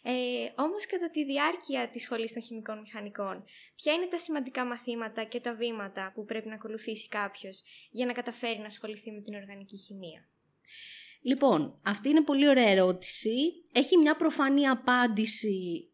Ε, 0.02 0.12
Όμως, 0.56 0.86
κατά 0.86 1.10
τη 1.10 1.24
διάρκεια 1.24 1.90
της 1.90 2.02
σχολής 2.02 2.32
των 2.32 2.42
χημικών 2.42 2.78
μηχανικών, 2.78 3.44
ποια 3.76 3.92
είναι 3.92 4.06
τα 4.06 4.18
σημαντικά 4.18 4.64
μαθήματα 4.64 5.24
και 5.24 5.40
τα 5.40 5.54
βήματα 5.54 6.12
που 6.14 6.24
πρέπει 6.24 6.48
να 6.48 6.54
ακολουθήσει 6.54 7.08
κάποιος 7.08 7.62
για 7.90 8.06
να 8.06 8.12
καταφέρει 8.12 8.58
να 8.58 8.64
ασχοληθεί 8.64 9.12
με 9.12 9.20
την 9.20 9.34
οργανική 9.34 9.78
χημεία; 9.78 10.28
Λοιπόν, 11.20 11.80
αυτή 11.84 12.08
είναι 12.08 12.22
πολύ 12.22 12.48
ωραία 12.48 12.68
ερώτηση. 12.68 13.62
Έχει 13.72 13.96
μια 13.96 14.16
προφανή 14.16 14.66
απάντηση 14.66 15.90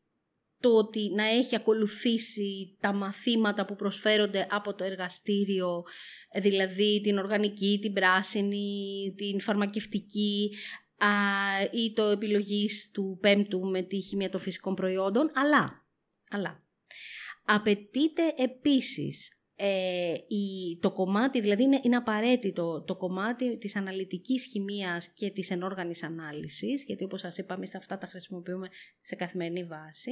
το 0.62 0.68
ότι 0.76 1.10
να 1.14 1.24
έχει 1.24 1.54
ακολουθήσει 1.54 2.76
τα 2.80 2.92
μαθήματα 2.92 3.64
που 3.64 3.76
προσφέρονται 3.76 4.46
από 4.50 4.74
το 4.74 4.84
εργαστήριο, 4.84 5.84
δηλαδή 6.34 7.00
την 7.02 7.18
οργανική, 7.18 7.78
την 7.82 7.92
πράσινη, 7.92 9.14
την 9.16 9.40
φαρμακευτική 9.40 10.50
α, 10.96 11.08
ή 11.72 11.92
το 11.92 12.02
επιλογής 12.02 12.90
του 12.92 13.18
πέμπτου 13.20 13.60
με 13.60 13.82
τη 13.82 14.00
χημεία 14.00 14.28
των 14.28 14.40
φυσικών 14.40 14.74
προϊόντων, 14.74 15.30
αλλά, 15.34 15.86
αλλά 16.30 16.62
απαιτείται 17.44 18.34
επίσης 18.36 19.42
ε, 19.56 20.14
η, 20.28 20.78
το 20.80 20.92
κομμάτι, 20.92 21.40
δηλαδή 21.40 21.62
είναι, 21.62 21.80
είναι 21.82 21.96
απαραίτητο 21.96 22.82
το 22.86 22.96
κομμάτι 22.96 23.56
της 23.56 23.76
αναλυτικής 23.76 24.44
χημείας 24.44 25.08
και 25.08 25.30
της 25.30 25.50
ενόργανης 25.50 26.02
ανάλυσης, 26.02 26.84
γιατί 26.84 27.04
όπως 27.04 27.20
σας 27.20 27.38
είπαμε 27.38 27.66
σε 27.66 27.76
αυτά 27.76 27.98
τα 27.98 28.06
χρησιμοποιούμε 28.06 28.68
σε 29.02 29.14
καθημερινή 29.14 29.64
βάση, 29.64 30.10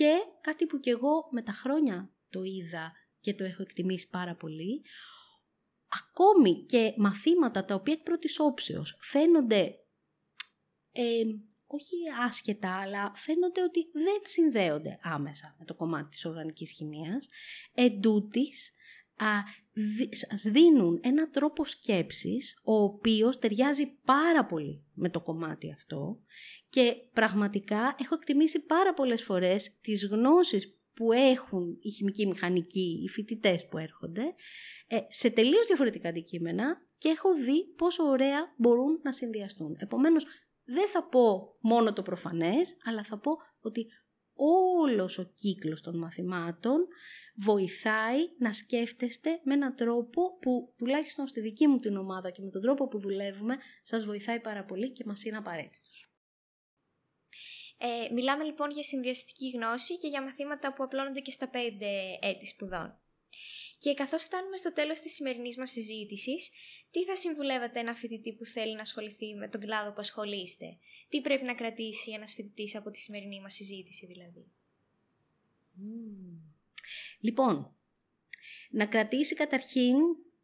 και 0.00 0.18
κάτι 0.40 0.66
που 0.66 0.80
και 0.80 0.90
εγώ 0.90 1.28
με 1.30 1.42
τα 1.42 1.52
χρόνια 1.52 2.12
το 2.30 2.42
είδα 2.42 2.92
και 3.20 3.34
το 3.34 3.44
έχω 3.44 3.62
εκτιμήσει 3.62 4.08
πάρα 4.08 4.34
πολύ, 4.34 4.84
ακόμη 5.88 6.64
και 6.64 6.94
μαθήματα 6.96 7.64
τα 7.64 7.74
οποία 7.74 7.92
εκ 7.92 8.02
πρώτης 8.02 8.38
όψεως 8.38 8.98
φαίνονται 9.00 9.74
ε, 10.92 11.22
όχι 11.66 11.94
άσχετα, 12.26 12.80
αλλά 12.80 13.12
φαίνονται 13.14 13.62
ότι 13.62 13.90
δεν 13.92 14.20
συνδέονται 14.22 14.98
άμεσα 15.02 15.56
με 15.58 15.64
το 15.64 15.74
κομμάτι 15.74 16.08
της 16.08 16.24
οργανικής 16.24 16.70
χημείας, 16.70 17.28
εντούτοις 17.74 18.68
α, 18.68 18.79
σας 20.10 20.42
δίνουν 20.42 21.00
ένα 21.02 21.30
τρόπο 21.30 21.64
σκέψης 21.64 22.60
ο 22.64 22.74
οποίος 22.82 23.38
ταιριάζει 23.38 23.86
πάρα 24.04 24.44
πολύ 24.44 24.84
με 24.94 25.08
το 25.08 25.20
κομμάτι 25.20 25.72
αυτό 25.72 26.20
και 26.68 26.94
πραγματικά 27.12 27.96
έχω 28.00 28.14
εκτιμήσει 28.14 28.64
πάρα 28.64 28.94
πολλές 28.94 29.22
φορές 29.22 29.78
τις 29.80 30.06
γνώσεις 30.06 30.74
που 30.94 31.12
έχουν 31.12 31.78
οι 31.80 31.90
χημικοί 31.90 32.26
μηχανικοί, 32.26 33.00
οι 33.04 33.08
φοιτητές 33.08 33.66
που 33.68 33.78
έρχονται, 33.78 34.34
ε, 34.86 34.98
σε 35.08 35.30
τελείως 35.30 35.66
διαφορετικά 35.66 36.08
αντικείμενα 36.08 36.86
και 36.98 37.08
έχω 37.08 37.34
δει 37.34 37.74
πόσο 37.76 38.04
ωραία 38.04 38.54
μπορούν 38.56 39.00
να 39.02 39.12
συνδυαστούν. 39.12 39.76
Επομένως, 39.78 40.24
δεν 40.64 40.88
θα 40.88 41.08
πω 41.08 41.56
μόνο 41.60 41.92
το 41.92 42.02
προφανές, 42.02 42.76
αλλά 42.84 43.04
θα 43.04 43.18
πω 43.18 43.32
ότι 43.60 43.86
όλος 44.40 45.18
ο 45.18 45.32
κύκλος 45.34 45.80
των 45.80 45.98
μαθημάτων 45.98 46.86
βοηθάει 47.34 48.18
να 48.38 48.52
σκέφτεστε 48.52 49.40
με 49.44 49.54
έναν 49.54 49.76
τρόπο 49.76 50.38
που 50.38 50.74
τουλάχιστον 50.76 51.26
στη 51.26 51.40
δική 51.40 51.66
μου 51.66 51.78
την 51.78 51.96
ομάδα 51.96 52.30
και 52.30 52.42
με 52.42 52.50
τον 52.50 52.60
τρόπο 52.60 52.88
που 52.88 52.98
δουλεύουμε 52.98 53.56
σας 53.82 54.04
βοηθάει 54.04 54.40
πάρα 54.40 54.64
πολύ 54.64 54.92
και 54.92 55.04
μας 55.06 55.24
είναι 55.24 55.36
απαραίτητος. 55.36 56.10
Ε, 57.78 58.12
μιλάμε 58.12 58.44
λοιπόν 58.44 58.70
για 58.70 58.82
συνδυαστική 58.82 59.50
γνώση 59.50 59.98
και 59.98 60.08
για 60.08 60.22
μαθήματα 60.22 60.74
που 60.74 60.82
απλώνονται 60.82 61.20
και 61.20 61.30
στα 61.30 61.48
πέντε 61.48 62.18
έτη 62.20 62.46
σπουδών. 62.46 63.00
Και 63.82 63.94
καθώς 63.94 64.22
φτάνουμε 64.22 64.56
στο 64.56 64.72
τέλος 64.72 65.00
της 65.00 65.12
σημερινής 65.12 65.56
μας 65.56 65.70
συζήτησης, 65.70 66.50
τι 66.90 67.04
θα 67.04 67.16
συμβουλεύατε 67.16 67.80
ένα 67.80 67.94
φοιτητή 67.94 68.32
που 68.32 68.44
θέλει 68.44 68.74
να 68.74 68.80
ασχοληθεί 68.80 69.34
με 69.34 69.48
τον 69.48 69.60
κλάδο 69.60 69.90
που 69.92 70.00
ασχολείστε; 70.00 70.78
Τι 71.08 71.20
πρέπει 71.20 71.44
να 71.44 71.54
κρατήσει 71.54 72.10
ένας 72.10 72.34
φοιτητής 72.34 72.76
από 72.76 72.90
τη 72.90 72.98
σημερινή 72.98 73.40
μας 73.40 73.54
συζήτηση 73.54 74.06
δηλαδή; 74.06 74.50
Λοιπόν, 77.20 77.76
να 78.70 78.86
κρατήσει 78.86 79.34
καταρχήν 79.34 79.96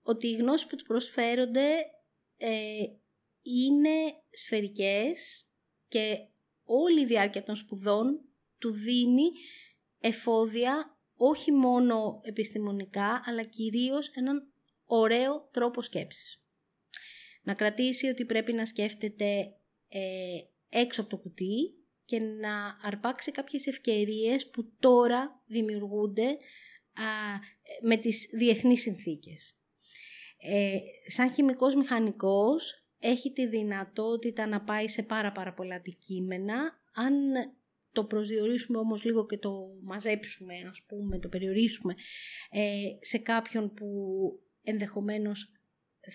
ότι 0.03 0.27
οι 0.27 0.37
γνώσεις 0.37 0.67
που 0.67 0.77
του 0.77 0.85
προσφέρονται 0.85 1.69
ε, 2.37 2.85
είναι 3.43 4.23
σφαιρικές 4.31 5.47
και 5.89 6.29
όλη 6.65 7.01
η 7.01 7.07
διάρκεια 7.07 7.43
των 7.43 7.57
σπουδών 7.57 8.21
του 8.59 8.71
δίνει 8.71 9.31
εφόδια 10.01 10.96
όχι 11.17 11.53
μόνο 11.53 12.21
επιστημονικά 12.25 13.23
αλλά 13.25 13.43
κυρίως 13.43 14.09
έναν 14.09 14.53
ωραίο 14.85 15.49
τρόπο 15.53 15.83
σκέψης. 15.83 16.41
Να 17.43 17.55
κρατήσει 17.55 18.07
ότι 18.07 18.25
πρέπει 18.25 18.53
να 18.53 18.67
σκέφτεται 18.67 19.55
ε, 19.89 20.39
έξω 20.69 21.01
από 21.01 21.11
το 21.11 21.17
κουτί 21.17 21.75
και 22.05 22.19
να 22.19 22.79
αρπάξει 22.83 23.33
κάποιες 23.33 23.67
ευκαιρίες 23.67 24.51
που 24.51 24.73
τώρα 24.81 25.43
δημιουργούνται 25.47 26.39
με 27.83 27.97
τις 27.97 28.29
διεθνείς 28.33 28.81
συνθήκες. 28.81 29.55
Ε, 30.39 30.79
σαν 31.07 31.31
χημικός 31.31 31.75
μηχανικός 31.75 32.75
έχει 32.99 33.33
τη 33.33 33.47
δυνατότητα 33.47 34.47
να 34.47 34.61
πάει 34.61 34.89
σε 34.89 35.03
πάρα 35.03 35.33
πάρα 35.33 35.55
πολλά 35.55 35.75
αντικείμενα. 35.75 36.81
Αν 36.95 37.15
το 37.97 38.05
προσδιορίσουμε 38.05 38.79
όμως 38.79 39.05
λίγο 39.05 39.27
και 39.27 39.39
το 39.39 39.53
μαζέψουμε, 39.83 40.55
ας 40.71 40.83
πούμε, 40.87 41.19
το 41.19 41.29
περιορίσουμε 41.29 41.95
ε, 42.51 42.89
σε 43.01 43.19
κάποιον 43.19 43.75
που 43.75 43.87
ενδεχομένως 44.63 45.53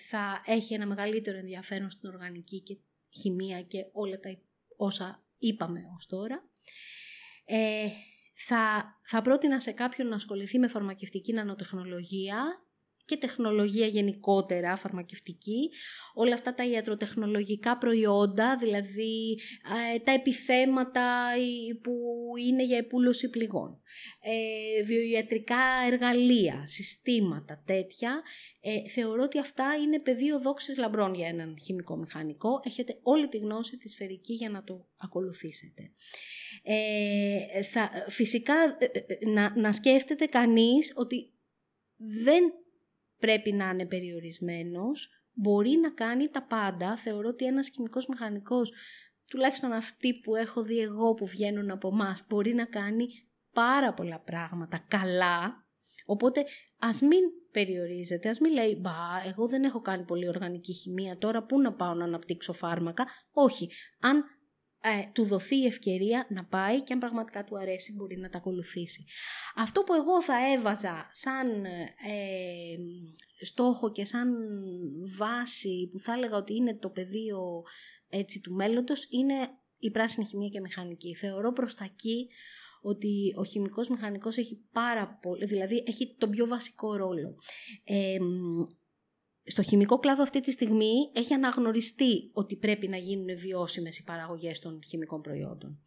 θα 0.08 0.42
έχει 0.46 0.74
ένα 0.74 0.86
μεγαλύτερο 0.86 1.38
ενδιαφέρον 1.38 1.90
στην 1.90 2.08
οργανική 2.08 2.60
και 2.60 2.76
χημεία 3.20 3.62
και 3.62 3.78
όλα 3.92 4.18
τα 4.18 4.38
όσα 4.76 5.26
είπαμε 5.38 5.80
ως 5.96 6.06
τώρα. 6.06 6.48
Ε, 7.44 7.88
θα, 8.34 8.84
θα 9.06 9.22
πρότεινα 9.22 9.60
σε 9.60 9.72
κάποιον 9.72 10.08
να 10.08 10.14
ασχοληθεί 10.14 10.58
με 10.58 10.68
φαρμακευτική 10.68 11.32
νανοτεχνολογία 11.32 12.66
και 13.04 13.16
τεχνολογία 13.16 13.86
γενικότερα 13.86 14.76
φαρμακευτική, 14.76 15.70
όλα 16.14 16.34
αυτά 16.34 16.54
τα 16.54 16.64
ιατροτεχνολογικά 16.66 17.78
προϊόντα, 17.78 18.56
δηλαδή 18.56 19.38
ε, 19.94 19.98
τα 19.98 20.12
επιθέματα 20.12 21.28
που 21.82 21.92
είναι 22.46 22.64
για 22.64 22.76
επούλωση 22.76 23.28
πληγών, 23.30 23.80
ε, 24.20 24.82
βιοιατρικά 24.82 25.62
εργαλεία, 25.86 26.64
συστήματα 26.66 27.62
τέτοια, 27.66 28.22
ε, 28.60 28.88
θεωρώ 28.88 29.22
ότι 29.22 29.38
αυτά 29.38 29.64
είναι 29.82 30.00
πεδίο 30.00 30.40
δόξης 30.40 30.76
λαμπρών 30.76 31.14
για 31.14 31.28
έναν 31.28 31.56
χημικό 31.62 31.96
μηχανικό. 31.96 32.60
Έχετε 32.64 32.98
όλη 33.02 33.28
τη 33.28 33.38
γνώση 33.38 33.76
της 33.76 33.92
σφαιρική 33.92 34.32
για 34.32 34.50
να 34.50 34.64
το 34.64 34.88
ακολουθήσετε. 34.96 35.90
Ε, 36.62 37.62
θα, 37.62 37.90
φυσικά 38.08 38.54
να, 39.26 39.60
να 39.60 39.72
σκέφτεται 39.72 40.26
κανείς 40.26 40.92
ότι 40.96 41.32
δεν 41.96 42.61
πρέπει 43.22 43.52
να 43.52 43.68
είναι 43.68 43.86
περιορισμένος, 43.86 45.08
μπορεί 45.32 45.70
να 45.70 45.90
κάνει 45.90 46.28
τα 46.28 46.42
πάντα. 46.42 46.96
Θεωρώ 46.96 47.28
ότι 47.28 47.44
ένας 47.44 47.68
χημικός 47.68 48.06
μηχανικός, 48.06 48.72
τουλάχιστον 49.30 49.72
αυτοί 49.72 50.20
που 50.20 50.34
έχω 50.34 50.62
δει 50.62 50.78
εγώ 50.78 51.14
που 51.14 51.26
βγαίνουν 51.26 51.70
από 51.70 51.88
εμάς, 51.88 52.24
μπορεί 52.28 52.54
να 52.54 52.64
κάνει 52.64 53.06
πάρα 53.52 53.94
πολλά 53.94 54.18
πράγματα 54.20 54.84
καλά. 54.88 55.66
Οπότε 56.04 56.44
ας 56.78 57.00
μην 57.00 57.20
περιορίζεται, 57.50 58.28
ας 58.28 58.38
μην 58.38 58.52
λέει 58.52 58.78
«Μπα, 58.80 59.28
εγώ 59.28 59.48
δεν 59.48 59.64
έχω 59.64 59.80
κάνει 59.80 60.04
πολύ 60.04 60.28
οργανική 60.28 60.72
χημεία, 60.72 61.18
τώρα 61.18 61.44
πού 61.44 61.60
να 61.60 61.72
πάω 61.72 61.94
να 61.94 62.04
αναπτύξω 62.04 62.52
φάρμακα». 62.52 63.06
Όχι, 63.32 63.70
αν 64.00 64.24
ε, 64.84 65.10
του 65.12 65.24
δοθεί 65.24 65.56
η 65.56 65.66
ευκαιρία 65.66 66.26
να 66.28 66.44
πάει 66.44 66.82
και 66.82 66.92
αν 66.92 66.98
πραγματικά 66.98 67.44
του 67.44 67.58
αρέσει 67.58 67.94
μπορεί 67.96 68.16
να 68.16 68.28
τα 68.28 68.38
ακολουθήσει. 68.38 69.04
Αυτό 69.54 69.82
που 69.82 69.94
εγώ 69.94 70.22
θα 70.22 70.52
έβαζα 70.52 71.08
σαν 71.12 71.64
ε, 71.64 72.76
στόχο 73.44 73.92
και 73.92 74.04
σαν 74.04 74.28
βάση 75.16 75.88
που 75.90 75.98
θα 75.98 76.12
έλεγα 76.12 76.36
ότι 76.36 76.54
είναι 76.54 76.74
το 76.74 76.88
πεδίο 76.88 77.62
έτσι, 78.08 78.40
του 78.40 78.54
μέλλοντος 78.54 79.06
είναι 79.10 79.34
η 79.78 79.90
πράσινη 79.90 80.26
χημεία 80.26 80.48
και 80.48 80.60
μηχανική. 80.60 81.14
Θεωρώ 81.14 81.52
προς 81.52 81.74
τα 81.74 81.84
εκεί 81.84 82.28
ότι 82.82 83.34
ο 83.36 83.44
χημικός 83.44 83.88
μηχανικός 83.88 84.36
έχει 84.36 84.64
πάρα 84.72 85.18
πολύ, 85.22 85.46
δηλαδή 85.46 85.82
έχει 85.86 86.14
τον 86.18 86.30
πιο 86.30 86.46
βασικό 86.46 86.96
ρόλο. 86.96 87.34
Ε, 87.84 88.16
στο 89.44 89.62
χημικό 89.62 89.98
κλάδο 89.98 90.22
αυτή 90.22 90.40
τη 90.40 90.50
στιγμή 90.50 91.10
έχει 91.14 91.34
αναγνωριστεί 91.34 92.30
ότι 92.32 92.56
πρέπει 92.56 92.88
να 92.88 92.96
γίνουν 92.96 93.38
βιώσιμες 93.38 93.98
οι 93.98 94.04
παραγωγές 94.04 94.58
των 94.58 94.80
χημικών 94.86 95.20
προϊόντων. 95.20 95.82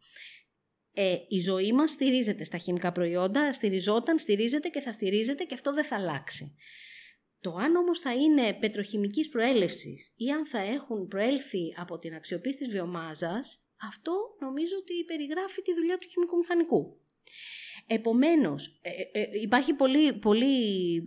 Ε, 0.92 1.16
η 1.28 1.40
ζωή 1.40 1.72
μας 1.72 1.90
στηρίζεται 1.90 2.44
στα 2.44 2.58
χημικά 2.58 2.92
προϊόντα, 2.92 3.52
στηριζόταν, 3.52 4.18
στηρίζεται 4.18 4.68
και 4.68 4.80
θα 4.80 4.92
στηρίζεται 4.92 5.44
και 5.44 5.54
αυτό 5.54 5.74
δεν 5.74 5.84
θα 5.84 5.96
αλλάξει. 5.96 6.54
Το 7.40 7.54
αν 7.54 7.76
όμως 7.76 7.98
θα 7.98 8.14
είναι 8.14 8.54
πετροχημικής 8.54 9.28
προέλευσης 9.28 10.12
ή 10.16 10.30
αν 10.30 10.46
θα 10.46 10.58
έχουν 10.58 11.06
προέλθει 11.06 11.74
από 11.76 11.98
την 11.98 12.14
αξιοποίηση 12.14 12.58
της 12.58 12.68
βιομάζας, 12.68 13.66
αυτό 13.88 14.12
νομίζω 14.40 14.76
ότι 14.76 15.04
περιγράφει 15.04 15.62
τη 15.62 15.74
δουλειά 15.74 15.98
του 15.98 16.08
χημικού 16.08 16.36
μηχανικού. 16.36 17.00
Επομένως, 17.88 18.80
ε, 18.82 18.90
ε, 19.18 19.22
ε, 19.22 19.40
υπάρχει 19.40 19.74
πολύ, 19.74 20.12
πολύ, 20.12 21.02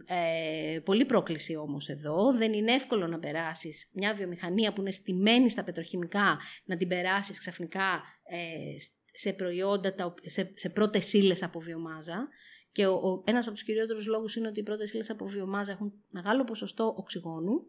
πολύ 0.83 1.05
πρόκληση 1.05 1.55
όμως 1.55 1.89
εδώ. 1.89 2.33
Δεν 2.33 2.53
είναι 2.53 2.73
εύκολο 2.73 3.07
να 3.07 3.19
περάσεις 3.19 3.89
μια 3.93 4.13
βιομηχανία 4.13 4.73
που 4.73 4.81
είναι 4.81 4.91
στημένη 4.91 5.49
στα 5.49 5.63
πετροχημικά, 5.63 6.39
να 6.65 6.77
την 6.77 6.87
περάσεις 6.87 7.39
ξαφνικά 7.39 8.03
σε 9.13 9.33
προϊόντα, 9.33 9.93
σε, 10.25 10.53
σε 10.55 10.69
πρώτες 10.69 11.13
ύλες 11.13 11.43
από 11.43 11.59
βιομάζα. 11.59 12.27
Και 12.71 12.85
ο, 12.85 12.93
ο, 12.93 13.23
ένας 13.25 13.45
από 13.45 13.55
τους 13.55 13.65
κυριότερους 13.65 14.05
λόγους 14.05 14.35
είναι 14.35 14.47
ότι 14.47 14.59
οι 14.59 14.63
πρώτες 14.63 14.93
ύλες 14.93 15.09
από 15.09 15.25
βιομάζα 15.25 15.71
έχουν 15.71 15.93
μεγάλο 16.07 16.43
ποσοστό 16.43 16.93
οξυγόνου, 16.97 17.65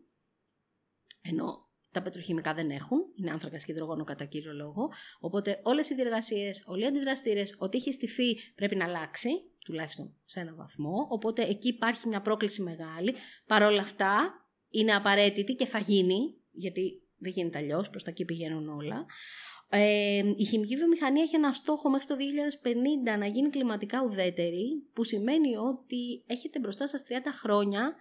ενώ 1.23 1.69
τα 1.91 2.03
πετροχημικά 2.03 2.55
δεν 2.55 2.71
έχουν, 2.71 2.99
είναι 3.21 3.31
άνθρακα 3.31 3.57
και 3.57 3.73
υδρογόνο 3.73 4.05
κατά 4.05 4.25
κύριο 4.25 4.53
λόγο. 4.53 4.89
Οπότε 5.21 5.61
όλες 5.63 5.91
οι 5.91 5.95
διεργασίες, 5.95 6.63
όλοι 6.67 6.83
οι 6.83 6.87
αντιδραστήρες, 6.87 7.55
ό,τι 7.59 7.77
έχει 7.79 7.93
στηθεί 7.93 8.37
πρέπει 8.55 8.77
να 8.77 8.85
αλλάξει, 8.85 9.29
τουλάχιστον 9.65 10.15
σε 10.25 10.41
έναν 10.41 10.57
βαθμό. 10.57 11.07
Οπότε 11.09 11.43
εκεί 11.43 11.69
υπάρχει 11.69 12.09
μια 12.09 12.21
πρόκληση 12.21 12.63
μεγάλη. 12.63 13.15
Παρ' 13.47 13.63
όλα 13.63 13.83
αυτά 13.83 14.45
είναι 14.71 14.95
απαραίτητη 14.95 15.55
και 15.55 15.67
θα 15.67 15.79
γίνει, 15.79 16.35
γιατί 16.51 17.03
δεν 17.19 17.33
γίνεται 17.33 17.59
αλλιώς, 17.59 17.91
προς 17.91 18.03
τα 18.03 18.11
εκεί 18.11 18.25
πηγαίνουν 18.25 18.69
όλα. 18.69 19.07
Ε, 19.73 20.23
η 20.37 20.45
χημική 20.45 20.77
βιομηχανία 20.77 21.23
έχει 21.23 21.37
ένα 21.37 21.53
στόχο 21.53 21.91
μέχρι 21.91 22.07
το 22.07 22.17
2050 23.15 23.19
να 23.19 23.27
γίνει 23.27 23.51
κλιματικά 23.51 24.03
ουδέτερη, 24.05 24.89
που 24.93 25.05
σημαίνει 25.05 25.57
ότι 25.57 26.25
έχετε 26.27 26.59
μπροστά 26.59 26.89
σας 26.89 27.03
30 27.09 27.13
χρόνια 27.41 27.95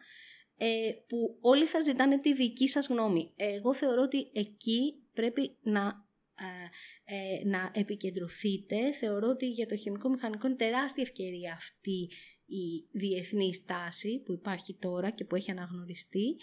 ε, 0.57 0.91
που 1.07 1.37
όλοι 1.41 1.65
θα 1.65 1.81
ζητάνε 1.81 2.19
τη 2.19 2.33
δική 2.33 2.67
σας 2.67 2.87
γνώμη. 2.87 3.33
Εγώ 3.35 3.73
θεωρώ 3.73 4.01
ότι 4.01 4.29
εκεί 4.33 5.03
πρέπει 5.19 5.57
να, 5.63 6.05
ε, 6.35 7.15
ε, 7.15 7.47
να 7.47 7.71
επικεντρωθείτε. 7.73 8.91
Θεωρώ 8.91 9.27
ότι 9.27 9.49
για 9.49 9.65
το 9.65 9.75
χημικό 9.75 10.09
μηχανικό 10.09 10.47
είναι 10.47 10.55
τεράστια 10.55 11.03
ευκαιρία 11.03 11.53
αυτή 11.53 12.09
η 12.49 12.83
διεθνής 12.91 13.55
στάση 13.55 14.21
που 14.25 14.33
υπάρχει 14.33 14.77
τώρα 14.79 15.09
και 15.09 15.25
που 15.25 15.35
έχει 15.35 15.51
αναγνωριστεί. 15.51 16.35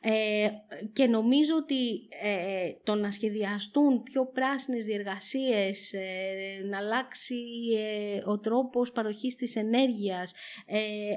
Ε, 0.00 0.48
και 0.92 1.06
νομίζω 1.06 1.56
ότι 1.56 2.08
ε, 2.22 2.72
το 2.84 2.94
να 2.94 3.10
σχεδιαστούν 3.10 4.02
πιο 4.02 4.26
πράσινες 4.26 4.84
διεργασίες, 4.84 5.92
ε, 5.92 6.64
να 6.68 6.78
αλλάξει 6.78 7.36
ε, 7.78 8.22
ο 8.24 8.38
τρόπος 8.38 8.92
παροχής 8.92 9.34
της 9.34 9.56
ενέργειας, 9.56 10.32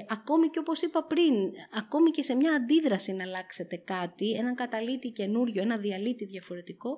ακόμη 0.08 0.48
και 0.48 0.58
όπως 0.58 0.82
είπα 0.82 1.04
πριν, 1.04 1.34
ακόμη 1.72 2.10
και 2.10 2.22
σε 2.22 2.34
μια 2.34 2.52
αντίδραση 2.52 3.12
να 3.12 3.24
αλλάξετε 3.24 3.76
κάτι, 3.76 4.30
έναν 4.30 4.54
καταλήτη 4.54 5.08
καινούριο, 5.08 5.62
ένα 5.62 5.76
διαλύτη 5.76 6.24
διαφορετικό, 6.24 6.96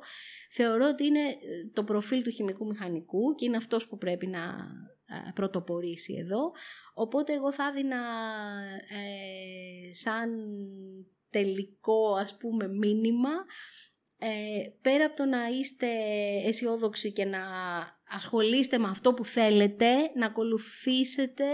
θεωρώ 0.51 0.89
ότι 0.89 1.05
είναι 1.05 1.37
το 1.73 1.85
προφίλ 1.85 2.23
του 2.23 2.31
χημικού 2.31 2.67
μηχανικού 2.67 3.35
και 3.35 3.45
είναι 3.45 3.57
αυτός 3.57 3.89
που 3.89 3.99
πρέπει 3.99 4.27
να 4.27 4.41
πρωτοπορήσει 5.35 6.15
εδώ. 6.19 6.53
Οπότε 6.95 7.33
εγώ 7.33 7.53
θα 7.53 7.67
έδινα 7.69 8.03
σαν 9.93 10.31
τελικό 11.31 12.15
ας 12.15 12.37
πούμε 12.37 12.69
μήνυμα 12.69 13.31
ε, 14.19 14.69
πέρα 14.81 15.05
από 15.05 15.17
το 15.17 15.25
να 15.25 15.47
είστε 15.47 15.87
αισιόδοξοι 16.45 17.13
και 17.13 17.25
να 17.25 17.41
ασχολείστε 18.09 18.79
με 18.79 18.89
αυτό 18.89 19.15
που 19.15 19.25
θέλετε, 19.25 20.11
να 20.15 20.27
ακολουθήσετε 20.27 21.45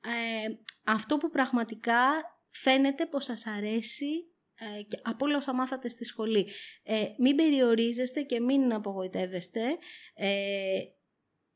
ε, 0.00 0.48
αυτό 0.84 1.16
που 1.16 1.30
πραγματικά 1.30 2.02
φαίνεται 2.50 3.06
πως 3.06 3.24
σας 3.24 3.46
αρέσει 3.46 4.30
ε, 4.54 4.96
από 5.02 5.24
όλα 5.24 5.36
όσα 5.36 5.54
μάθατε 5.54 5.88
στη 5.88 6.04
σχολή. 6.04 6.48
Ε, 6.82 7.04
μην 7.18 7.36
περιορίζεστε 7.36 8.22
και 8.22 8.40
μην 8.40 8.72
απογοητεύεστε. 8.72 9.62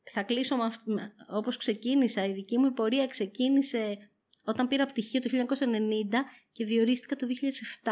Ε, 0.04 0.10
θα 0.10 0.22
κλείσω 0.22 0.56
με, 0.84 1.14
όπως 1.28 1.56
ξεκίνησα. 1.56 2.26
Η 2.26 2.32
δική 2.32 2.58
μου 2.58 2.72
πορεία 2.72 3.06
ξεκίνησε 3.06 4.10
όταν 4.44 4.68
πήρα 4.68 4.86
πτυχίο 4.86 5.20
το 5.20 5.28
1990 5.32 5.44
και 6.52 6.64
διορίστηκα 6.64 7.16
το 7.16 7.26
2007. 7.84 7.90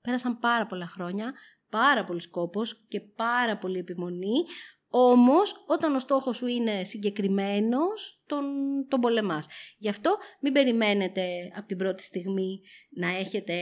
Πέρασαν 0.00 0.38
πάρα 0.38 0.66
πολλά 0.66 0.86
χρόνια, 0.86 1.34
πάρα 1.68 2.04
πολύ 2.04 2.20
σκόπος 2.20 2.84
και 2.88 3.00
πάρα 3.00 3.58
πολύ 3.58 3.78
επιμονή, 3.78 4.44
όμως, 4.90 5.64
όταν 5.66 5.94
ο 5.94 5.98
στόχος 5.98 6.36
σου 6.36 6.46
είναι 6.46 6.84
συγκεκριμένος, 6.84 8.22
τον, 8.26 8.44
τον 8.88 9.00
πολεμάς. 9.00 9.46
Γι' 9.78 9.88
αυτό 9.88 10.16
μην 10.40 10.52
περιμένετε 10.52 11.52
από 11.54 11.66
την 11.66 11.76
πρώτη 11.76 12.02
στιγμή 12.02 12.60
να 12.90 13.08
έχετε, 13.08 13.54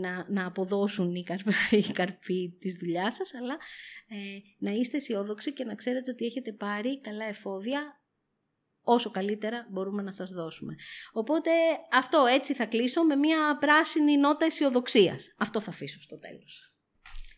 να, 0.00 0.26
να 0.28 0.46
αποδώσουν 0.46 1.14
οι 1.14 1.22
καρποί, 1.22 1.52
οι 1.88 1.92
καρποί 1.92 2.56
της 2.60 2.76
δουλειάς 2.80 3.14
σας, 3.14 3.34
αλλά 3.34 3.56
ε, 4.08 4.38
να 4.58 4.70
είστε 4.70 4.96
αισιόδοξοι 4.96 5.52
και 5.52 5.64
να 5.64 5.74
ξέρετε 5.74 6.10
ότι 6.10 6.24
έχετε 6.24 6.52
πάρει 6.52 7.00
καλά 7.00 7.24
εφόδια 7.24 8.02
όσο 8.82 9.10
καλύτερα 9.10 9.66
μπορούμε 9.70 10.02
να 10.02 10.12
σας 10.12 10.30
δώσουμε. 10.30 10.74
Οπότε 11.12 11.50
αυτό 11.92 12.24
έτσι 12.26 12.54
θα 12.54 12.66
κλείσω 12.66 13.04
με 13.04 13.16
μια 13.16 13.56
πράσινη 13.60 14.16
νότα 14.16 14.44
αισιοδοξίας. 14.44 15.34
Αυτό 15.38 15.60
θα 15.60 15.70
αφήσω 15.70 16.02
στο 16.02 16.18
τέλος. 16.18 16.71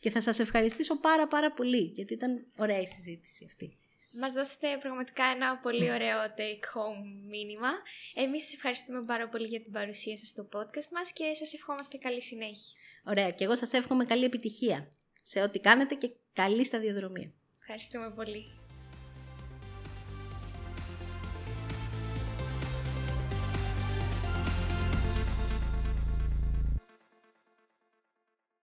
Και 0.04 0.10
θα 0.10 0.20
σας 0.20 0.38
ευχαριστήσω 0.38 0.96
πάρα 0.96 1.26
πάρα 1.26 1.52
πολύ, 1.52 1.92
γιατί 1.94 2.12
ήταν 2.12 2.46
ωραία 2.56 2.80
η 2.80 2.86
συζήτηση 2.86 3.44
αυτή. 3.44 3.76
Μας 4.12 4.32
δώσετε 4.32 4.76
πραγματικά 4.80 5.24
ένα 5.24 5.56
πολύ 5.56 5.90
ωραίο 5.92 6.18
take 6.38 6.64
home 6.74 7.28
μήνυμα. 7.28 7.68
Εμείς 8.14 8.42
σας 8.42 8.54
ευχαριστούμε 8.54 9.02
πάρα 9.02 9.28
πολύ 9.28 9.46
για 9.46 9.60
την 9.60 9.72
παρουσία 9.72 10.18
σας 10.18 10.28
στο 10.28 10.48
podcast 10.52 10.88
μας 10.92 11.12
και 11.12 11.34
σας 11.34 11.54
ευχόμαστε 11.54 11.96
καλή 11.96 12.22
συνέχεια. 12.22 12.74
Ωραία 13.04 13.30
και 13.30 13.44
εγώ 13.44 13.56
σας 13.56 13.72
εύχομαι 13.72 14.04
καλή 14.04 14.24
επιτυχία 14.24 14.92
σε 15.22 15.40
ό,τι 15.40 15.58
κάνετε 15.60 15.94
και 15.94 16.10
καλή 16.32 16.64
σταδιοδρομία. 16.64 17.32
Ευχαριστούμε 17.58 18.10
πολύ. 18.10 18.63